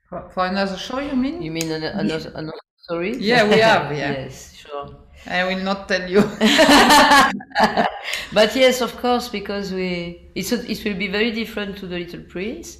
For, 0.08 0.20
for 0.32 0.46
another 0.46 0.78
show, 0.86 1.00
you 1.10 1.16
mean? 1.24 1.36
you 1.46 1.52
mean 1.58 1.70
an- 1.78 1.94
another 2.02 2.30
another 2.42 2.66
story? 2.86 3.12
Yeah, 3.30 3.42
we 3.52 3.58
have, 3.68 3.84
yeah. 4.02 4.12
yes, 4.20 4.54
sure. 4.62 4.86
I 5.26 5.40
will 5.48 5.62
not 5.70 5.88
tell 5.90 6.04
you. 6.14 6.22
but 8.32 8.54
yes, 8.56 8.80
of 8.80 8.96
course, 8.96 9.28
because 9.28 9.72
we 9.72 10.28
it's 10.34 10.52
a, 10.52 10.70
it 10.70 10.84
will 10.84 10.94
be 10.98 11.08
very 11.08 11.30
different 11.30 11.76
to 11.78 11.86
the 11.86 11.98
Little 11.98 12.22
Prince, 12.22 12.78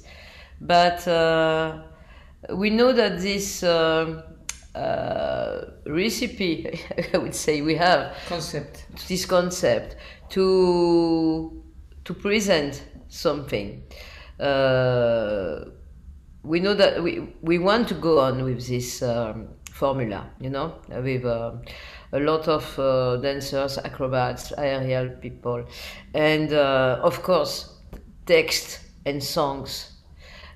but 0.61 1.07
uh, 1.07 1.83
we 2.53 2.69
know 2.69 2.91
that 2.93 3.19
this 3.19 3.63
um 3.63 4.23
uh, 4.75 5.65
recipe, 5.85 6.79
I 7.13 7.17
would 7.17 7.35
say, 7.35 7.61
we 7.61 7.75
have 7.75 8.15
Concept. 8.27 8.85
this 9.07 9.25
concept 9.25 9.95
to 10.29 11.63
to 12.05 12.13
present 12.13 12.83
something. 13.09 13.83
Uh, 14.39 15.65
we 16.43 16.59
know 16.59 16.73
that 16.73 17.03
we 17.03 17.33
we 17.41 17.57
want 17.57 17.87
to 17.89 17.95
go 17.95 18.19
on 18.19 18.43
with 18.43 18.67
this 18.67 19.01
um, 19.01 19.49
formula, 19.71 20.29
you 20.39 20.49
know, 20.49 20.75
with 20.89 21.25
uh, 21.25 21.51
a 22.11 22.19
lot 22.19 22.47
of 22.47 22.77
uh, 22.79 23.17
dancers, 23.17 23.77
acrobats, 23.77 24.51
aerial 24.57 25.09
people, 25.21 25.63
and 26.13 26.53
uh, 26.53 26.99
of 27.03 27.21
course 27.23 27.75
text 28.25 28.79
and 29.05 29.23
songs. 29.23 29.93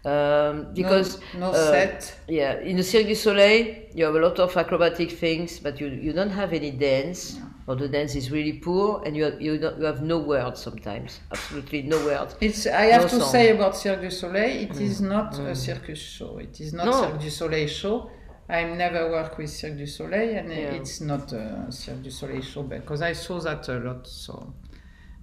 Um, 0.05 0.73
because 0.73 1.21
no 1.39 1.51
uh, 1.51 1.71
set. 1.71 2.13
yeah, 2.27 2.59
in 2.59 2.75
the 2.75 2.83
Cirque 2.83 3.07
du 3.07 3.15
Soleil, 3.15 3.85
you 3.95 4.03
have 4.03 4.15
a 4.15 4.19
lot 4.19 4.37
of 4.37 4.55
acrobatic 4.57 5.11
things, 5.11 5.59
but 5.61 5.79
you, 5.79 5.87
you 5.87 6.11
don't 6.11 6.29
have 6.29 6.51
any 6.51 6.71
dance, 6.71 7.39
or 7.67 7.77
the 7.77 7.87
dance 7.87 8.13
is 8.13 8.29
really 8.29 8.51
poor, 8.59 9.01
and 9.05 9.15
you 9.15 9.23
have, 9.23 9.41
you, 9.41 9.57
don't, 9.57 9.79
you 9.79 9.85
have 9.85 10.01
no 10.01 10.17
words 10.17 10.61
sometimes, 10.61 11.21
absolutely 11.31 11.83
no 11.83 11.97
words. 12.03 12.35
It's. 12.41 12.67
I 12.67 12.87
have 12.87 13.03
No 13.03 13.07
to 13.07 13.19
song. 13.21 13.31
say 13.31 13.51
about 13.51 13.77
Cirque 13.77 14.01
du 14.01 14.11
Soleil, 14.11 14.69
it 14.69 14.81
is 14.81 14.99
not 14.99 15.39
a 15.39 15.55
circus 15.55 15.99
show. 15.99 16.37
It 16.37 16.59
is 16.59 16.73
not 16.73 16.85
No. 16.85 16.91
Cirque 16.91 17.21
du 17.21 17.29
Soleil 17.29 17.67
show. 17.69 18.11
I 18.49 18.63
never 18.65 19.09
work 19.09 19.37
with 19.37 19.49
Cirque 19.49 19.77
du 19.77 19.85
Soleil, 19.87 20.37
and 20.37 20.51
Yeah. 20.51 20.73
it's 20.73 20.99
not 21.01 21.31
a 21.33 21.65
Cirque 21.71 22.01
du 22.03 22.11
Soleil 22.11 22.41
show 22.41 22.63
because 22.63 23.01
I 23.01 23.13
saw 23.13 23.39
that 23.39 23.67
a 23.69 23.79
lot. 23.79 24.05
So 24.07 24.53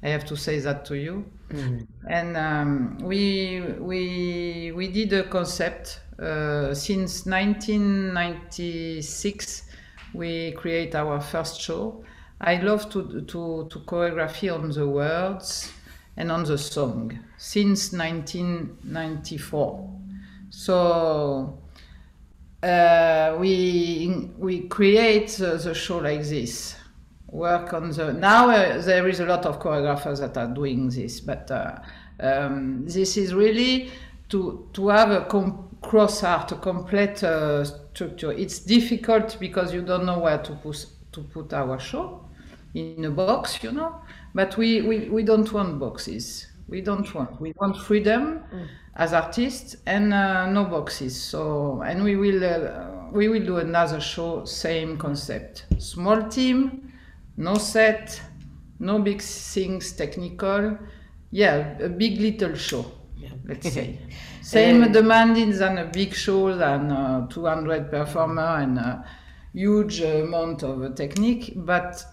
I 0.03 0.09
have 0.09 0.25
to 0.27 0.37
say 0.37 0.59
that 0.61 0.85
to 0.87 0.95
you. 0.97 1.25
And 2.09 2.37
um, 2.37 2.97
we 3.03 3.61
we 3.79 4.73
we 4.75 4.89
did 4.89 5.13
a 5.13 5.25
concept 5.25 6.01
uh, 6.19 6.73
since 6.75 7.27
1996. 7.27 9.65
We 10.15 10.53
create 10.53 10.95
our 10.95 11.21
first 11.21 11.61
show. 11.61 12.03
I 12.41 12.57
love 12.63 12.89
to 12.91 13.21
to 13.23 13.67
to 13.69 13.79
choreography 13.81 14.51
on 14.53 14.71
the 14.71 14.87
words 14.89 15.71
and 16.17 16.31
on 16.33 16.45
the 16.45 16.57
song 16.57 17.19
since 17.37 17.93
1994. 17.93 19.91
So 20.51 21.59
uh, 22.63 23.37
we 23.39 24.29
we 24.39 24.61
create 24.69 25.29
the, 25.29 25.57
the 25.57 25.75
show 25.75 25.99
like 25.99 26.23
this 26.23 26.77
work 27.29 27.73
on 27.73 27.91
the 27.91 28.13
now 28.13 28.51
uh, 28.51 28.81
there 28.83 29.09
is 29.09 29.21
a 29.21 29.27
lot 29.27 29.47
of 29.47 29.61
choreographers 29.61 30.19
that 30.19 30.37
are 30.37 30.53
doing 30.53 30.89
this 30.89 31.21
but 31.21 31.51
uh, 31.51 31.77
um, 32.21 32.85
this 32.87 33.17
is 33.17 33.33
really 33.33 33.91
to 34.29 34.69
to 34.73 34.89
have 34.89 35.11
a 35.11 35.25
com- 35.27 35.71
cross 35.81 36.23
art, 36.23 36.53
a 36.53 36.57
complete 36.57 37.23
uh, 37.25 37.65
structure. 37.65 38.33
It's 38.33 38.61
difficult 38.61 39.39
because 39.41 39.73
you 39.73 39.83
don't 39.83 40.05
know 40.05 40.19
where 40.19 40.39
to 40.39 40.53
put 40.55 40.87
to 41.13 41.23
put 41.23 41.53
our 41.53 41.79
show 41.79 42.29
in 42.75 43.05
a 43.05 43.11
box, 43.11 43.63
you 43.63 43.73
know. 43.73 44.01
But 44.35 44.57
we, 44.57 44.83
we, 44.83 45.09
we 45.09 45.23
don't 45.25 45.53
want 45.53 45.81
boxes. 45.81 46.47
We 46.71 46.81
don't 46.81 47.13
want. 47.15 47.41
We 47.41 47.53
want 47.61 47.77
freedom 47.77 48.41
as 48.95 49.13
artists 49.13 49.77
and 49.87 50.13
uh, 50.15 50.47
no 50.51 50.65
boxes. 50.65 51.21
So 51.21 51.83
and 51.83 52.03
we 52.05 52.17
will 52.17 52.43
uh, 52.45 53.11
we 53.13 53.29
will 53.29 53.45
do 53.45 53.57
another 53.59 54.01
show, 54.01 54.45
same 54.45 54.97
concept. 54.97 55.67
Small 55.79 56.29
team, 56.29 56.93
no 57.37 57.55
set, 57.57 58.21
no 58.79 58.99
big 59.01 59.21
things 59.21 59.93
technical. 59.93 60.79
Yeah, 61.33 61.79
a 61.79 61.89
big 61.89 62.21
little 62.21 62.55
show. 62.55 62.85
Let's 63.47 63.73
say. 63.73 63.99
Same 64.43 64.83
And- 64.83 64.93
demanding 64.93 65.51
than 65.59 65.79
a 65.79 65.85
big 65.87 66.15
show 66.15 66.57
than 66.57 66.91
uh, 66.91 67.27
200 67.29 67.91
performer 67.91 68.57
and 68.63 68.79
a 68.79 69.05
huge 69.53 70.01
amount 70.01 70.63
of 70.63 70.95
technique, 70.95 71.53
but 71.57 72.05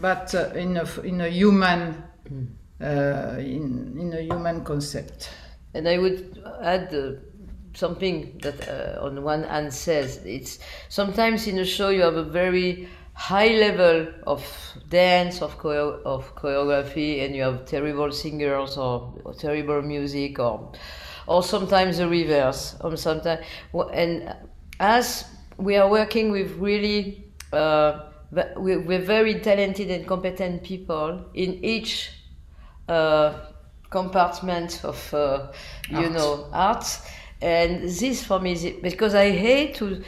but 0.00 0.34
uh, 0.34 0.50
in 0.54 0.76
a 0.76 0.84
in 1.02 1.20
a 1.20 1.28
human 1.28 1.80
uh, 2.26 2.30
in 3.38 3.96
in 3.98 4.12
a 4.14 4.20
human 4.22 4.64
concept. 4.64 5.30
And 5.74 5.88
I 5.88 5.98
would 5.98 6.42
add 6.62 6.94
uh, 6.94 7.12
something 7.74 8.38
that 8.42 8.68
uh, 8.68 9.04
on 9.04 9.22
one 9.22 9.44
hand 9.44 9.72
says 9.72 10.18
it's 10.24 10.58
sometimes 10.88 11.46
in 11.46 11.58
a 11.58 11.64
show 11.64 11.90
you 11.90 12.02
have 12.02 12.16
a 12.16 12.24
very 12.24 12.88
high 13.14 13.48
level 13.48 14.06
of 14.26 14.42
dance 14.88 15.42
of 15.42 15.58
choreo- 15.58 16.02
of 16.04 16.34
choreography 16.36 17.24
and 17.24 17.34
you 17.34 17.42
have 17.42 17.66
terrible 17.66 18.10
singers 18.12 18.76
or, 18.76 19.12
or 19.24 19.34
terrible 19.34 19.82
music 19.82 20.38
or 20.38 20.72
or 21.26 21.42
sometimes 21.42 21.98
the 21.98 22.08
reverse 22.08 22.76
or 22.80 22.96
sometimes 22.96 23.44
and 23.92 24.34
as 24.80 25.24
we 25.58 25.76
are 25.76 25.90
working 25.90 26.30
with 26.30 26.52
really 26.58 27.24
uh, 27.52 28.00
we- 28.56 28.76
we're 28.76 29.00
very 29.04 29.40
talented 29.40 29.90
and 29.90 30.06
competent 30.06 30.62
people 30.62 31.24
in 31.34 31.64
each 31.64 32.10
uh, 32.10 32.17
compartment 33.90 34.84
of 34.84 35.14
uh, 35.14 35.50
you 35.88 35.96
Art. 35.98 36.12
know 36.12 36.46
art 36.52 36.84
and 37.40 37.82
this 37.84 38.24
for 38.24 38.40
me 38.40 38.52
is 38.52 38.66
because 38.82 39.14
i 39.14 39.30
hate 39.30 39.74
to 39.74 40.02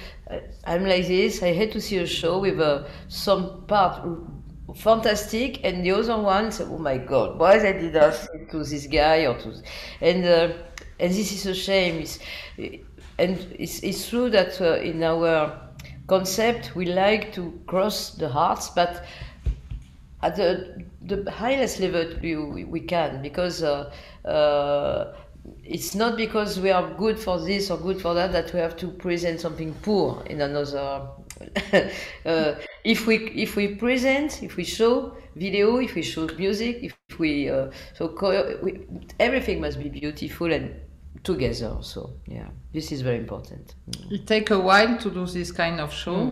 i'm 0.64 0.84
like 0.86 1.06
this 1.06 1.42
i 1.42 1.52
hate 1.52 1.72
to 1.72 1.80
see 1.80 1.98
a 1.98 2.06
show 2.06 2.38
with 2.40 2.60
uh, 2.60 2.84
some 3.08 3.64
part 3.66 4.04
fantastic 4.76 5.64
and 5.64 5.84
the 5.84 5.90
other 5.90 6.18
one 6.18 6.50
say, 6.52 6.64
oh 6.64 6.78
my 6.78 6.98
god 6.98 7.38
why 7.38 7.58
they 7.58 7.72
did 7.72 7.96
us 7.96 8.28
to 8.50 8.62
this 8.64 8.86
guy 8.86 9.26
or 9.26 9.36
to 9.38 9.54
and 10.00 10.24
uh, 10.24 10.52
and 10.98 11.12
this 11.12 11.32
is 11.32 11.46
a 11.46 11.54
shame 11.54 12.00
it's, 12.00 12.18
and 13.18 13.38
it's, 13.58 13.80
it's 13.80 14.08
true 14.08 14.30
that 14.30 14.60
uh, 14.60 14.74
in 14.76 15.02
our 15.02 15.60
concept 16.06 16.74
we 16.74 16.86
like 16.86 17.32
to 17.32 17.58
cross 17.66 18.10
the 18.10 18.28
hearts 18.28 18.70
but 18.70 19.04
at 20.22 20.36
the, 20.36 20.84
the 21.02 21.30
highest 21.30 21.80
level 21.80 22.06
we, 22.22 22.64
we, 22.64 22.80
can 22.80 23.22
because 23.22 23.62
uh, 23.62 23.92
uh, 24.24 25.14
it's 25.64 25.94
not 25.94 26.16
because 26.16 26.60
we 26.60 26.70
are 26.70 26.92
good 26.94 27.18
for 27.18 27.38
this 27.40 27.70
or 27.70 27.78
good 27.78 28.00
for 28.00 28.14
that 28.14 28.32
that 28.32 28.52
we 28.52 28.60
have 28.60 28.76
to 28.76 28.88
present 28.88 29.40
something 29.40 29.72
poor 29.82 30.22
in 30.26 30.40
another 30.40 31.08
uh, 32.26 32.54
if 32.84 33.06
we 33.06 33.16
if 33.30 33.56
we 33.56 33.74
present 33.76 34.42
if 34.42 34.56
we 34.56 34.64
show 34.64 35.16
video 35.36 35.78
if 35.78 35.94
we 35.94 36.02
show 36.02 36.26
music 36.36 36.80
if 36.82 37.18
we 37.18 37.48
uh, 37.48 37.70
so 37.94 38.14
we, 38.62 38.86
everything 39.18 39.60
must 39.60 39.78
be 39.78 39.88
beautiful 39.88 40.52
and 40.52 40.74
together 41.24 41.78
so 41.80 42.12
yeah 42.26 42.48
this 42.72 42.92
is 42.92 43.00
very 43.00 43.18
important. 43.18 43.74
It 44.10 44.26
take 44.26 44.50
a 44.50 44.58
while 44.58 44.96
to 44.98 45.10
do 45.10 45.26
this 45.26 45.50
kind 45.50 45.80
of 45.80 45.92
show. 45.92 46.30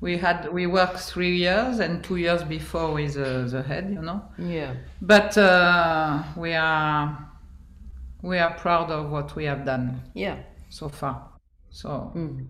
We 0.00 0.18
had 0.18 0.52
we 0.52 0.66
worked 0.66 0.98
three 0.98 1.36
years 1.36 1.78
and 1.80 2.04
two 2.04 2.16
years 2.16 2.42
before 2.44 2.92
with 2.92 3.16
uh, 3.16 3.48
the 3.48 3.62
head, 3.62 3.90
you 3.90 4.02
know. 4.02 4.22
yeah 4.38 4.74
But 5.00 5.36
uh, 5.38 6.22
we 6.36 6.52
are 6.54 7.18
we 8.22 8.38
are 8.38 8.54
proud 8.54 8.90
of 8.90 9.10
what 9.10 9.34
we 9.36 9.44
have 9.46 9.64
done 9.64 10.02
yeah 10.14 10.36
so 10.68 10.88
far. 10.88 11.28
So 11.70 12.12
Mm. 12.14 12.46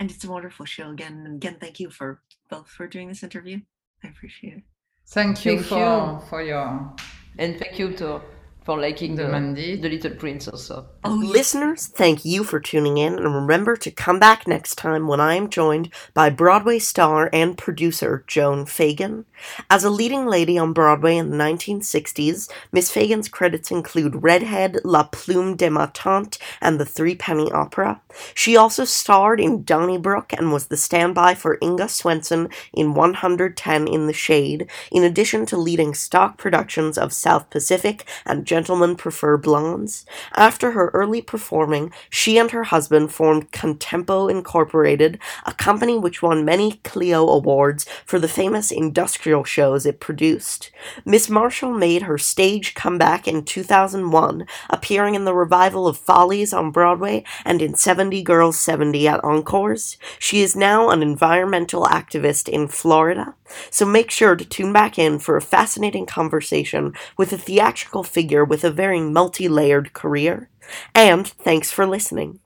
And 0.00 0.10
it's 0.10 0.24
a 0.24 0.30
wonderful 0.30 0.66
show 0.66 0.90
again. 0.90 1.22
And 1.24 1.36
again, 1.36 1.56
thank 1.60 1.78
you 1.80 1.88
for 1.90 2.20
both 2.50 2.68
for 2.68 2.86
doing 2.88 3.08
this 3.08 3.22
interview. 3.22 3.60
I 4.02 4.08
appreciate 4.08 4.54
it. 4.58 4.62
thank 5.06 5.44
you 5.44 5.56
Thank 5.56 5.66
for 5.66 5.78
you. 5.78 6.28
for 6.28 6.42
your 6.42 6.92
and 7.38 7.58
thank 7.58 7.78
you 7.78 7.92
to 8.00 8.20
for 8.64 8.80
liking 8.80 9.14
the, 9.14 9.24
Demanded. 9.24 9.82
the 9.82 9.88
little 9.88 10.12
prince 10.12 10.48
also 10.48 10.86
Oh. 11.06 11.20
Listeners, 11.22 11.86
thank 11.86 12.24
you 12.24 12.44
for 12.44 12.58
tuning 12.58 12.96
in, 12.96 13.18
and 13.18 13.34
remember 13.34 13.76
to 13.76 13.90
come 13.90 14.18
back 14.18 14.48
next 14.48 14.76
time 14.76 15.06
when 15.06 15.20
I 15.20 15.34
am 15.34 15.50
joined 15.50 15.90
by 16.14 16.30
Broadway 16.30 16.78
star 16.78 17.28
and 17.30 17.58
producer 17.58 18.24
Joan 18.26 18.64
Fagan. 18.64 19.26
As 19.68 19.84
a 19.84 19.90
leading 19.90 20.24
lady 20.24 20.56
on 20.56 20.72
Broadway 20.72 21.18
in 21.18 21.30
the 21.30 21.36
1960s, 21.36 22.50
Miss 22.72 22.90
Fagan's 22.90 23.28
credits 23.28 23.70
include 23.70 24.22
Redhead, 24.22 24.78
La 24.82 25.02
Plume 25.02 25.56
de 25.56 25.68
ma 25.68 25.88
Tante, 25.92 26.38
and 26.62 26.80
The 26.80 26.86
Three 26.86 27.14
Penny 27.14 27.52
Opera. 27.52 28.00
She 28.34 28.56
also 28.56 28.86
starred 28.86 29.40
in 29.40 29.64
Donnybrook 29.64 30.32
and 30.32 30.52
was 30.52 30.68
the 30.68 30.78
standby 30.78 31.34
for 31.34 31.58
Inga 31.62 31.88
Swenson 31.90 32.48
in 32.72 32.94
110 32.94 33.88
in 33.88 34.06
the 34.06 34.14
Shade, 34.14 34.68
in 34.90 35.04
addition 35.04 35.44
to 35.46 35.58
leading 35.58 35.92
stock 35.92 36.38
productions 36.38 36.96
of 36.96 37.12
South 37.12 37.50
Pacific 37.50 38.06
and 38.24 38.46
Gentlemen 38.54 38.94
Prefer 38.94 39.36
Blondes. 39.36 40.06
After 40.36 40.70
her 40.70 40.92
early 40.94 41.20
performing, 41.20 41.92
she 42.08 42.38
and 42.38 42.52
her 42.52 42.62
husband 42.62 43.10
formed 43.10 43.50
Contempo 43.50 44.30
Incorporated, 44.30 45.18
a 45.44 45.52
company 45.52 45.98
which 45.98 46.22
won 46.22 46.44
many 46.44 46.74
Clio 46.84 47.26
awards 47.26 47.84
for 48.06 48.20
the 48.20 48.28
famous 48.28 48.70
industrial 48.70 49.42
shows 49.42 49.86
it 49.86 49.98
produced. 49.98 50.70
Miss 51.04 51.28
Marshall 51.28 51.72
made 51.72 52.02
her 52.02 52.16
stage 52.16 52.74
comeback 52.74 53.26
in 53.26 53.44
2001, 53.44 54.46
appearing 54.70 55.16
in 55.16 55.24
the 55.24 55.34
revival 55.34 55.88
of 55.88 55.98
Follies 55.98 56.52
on 56.52 56.70
Broadway 56.70 57.24
and 57.44 57.60
in 57.60 57.74
70 57.74 58.22
Girls 58.22 58.56
70 58.60 59.08
at 59.08 59.24
Encores. 59.24 59.98
She 60.20 60.42
is 60.42 60.54
now 60.54 60.90
an 60.90 61.02
environmental 61.02 61.86
activist 61.86 62.48
in 62.48 62.68
Florida, 62.68 63.34
so 63.70 63.84
make 63.84 64.12
sure 64.12 64.36
to 64.36 64.44
tune 64.44 64.72
back 64.72 64.96
in 64.96 65.18
for 65.18 65.36
a 65.36 65.42
fascinating 65.42 66.06
conversation 66.06 66.92
with 67.16 67.32
a 67.32 67.38
theatrical 67.38 68.04
figure 68.04 68.43
with 68.44 68.64
a 68.64 68.70
very 68.70 69.00
multi 69.00 69.48
layered 69.48 69.92
career. 69.92 70.50
And 70.94 71.26
thanks 71.26 71.70
for 71.70 71.86
listening. 71.86 72.40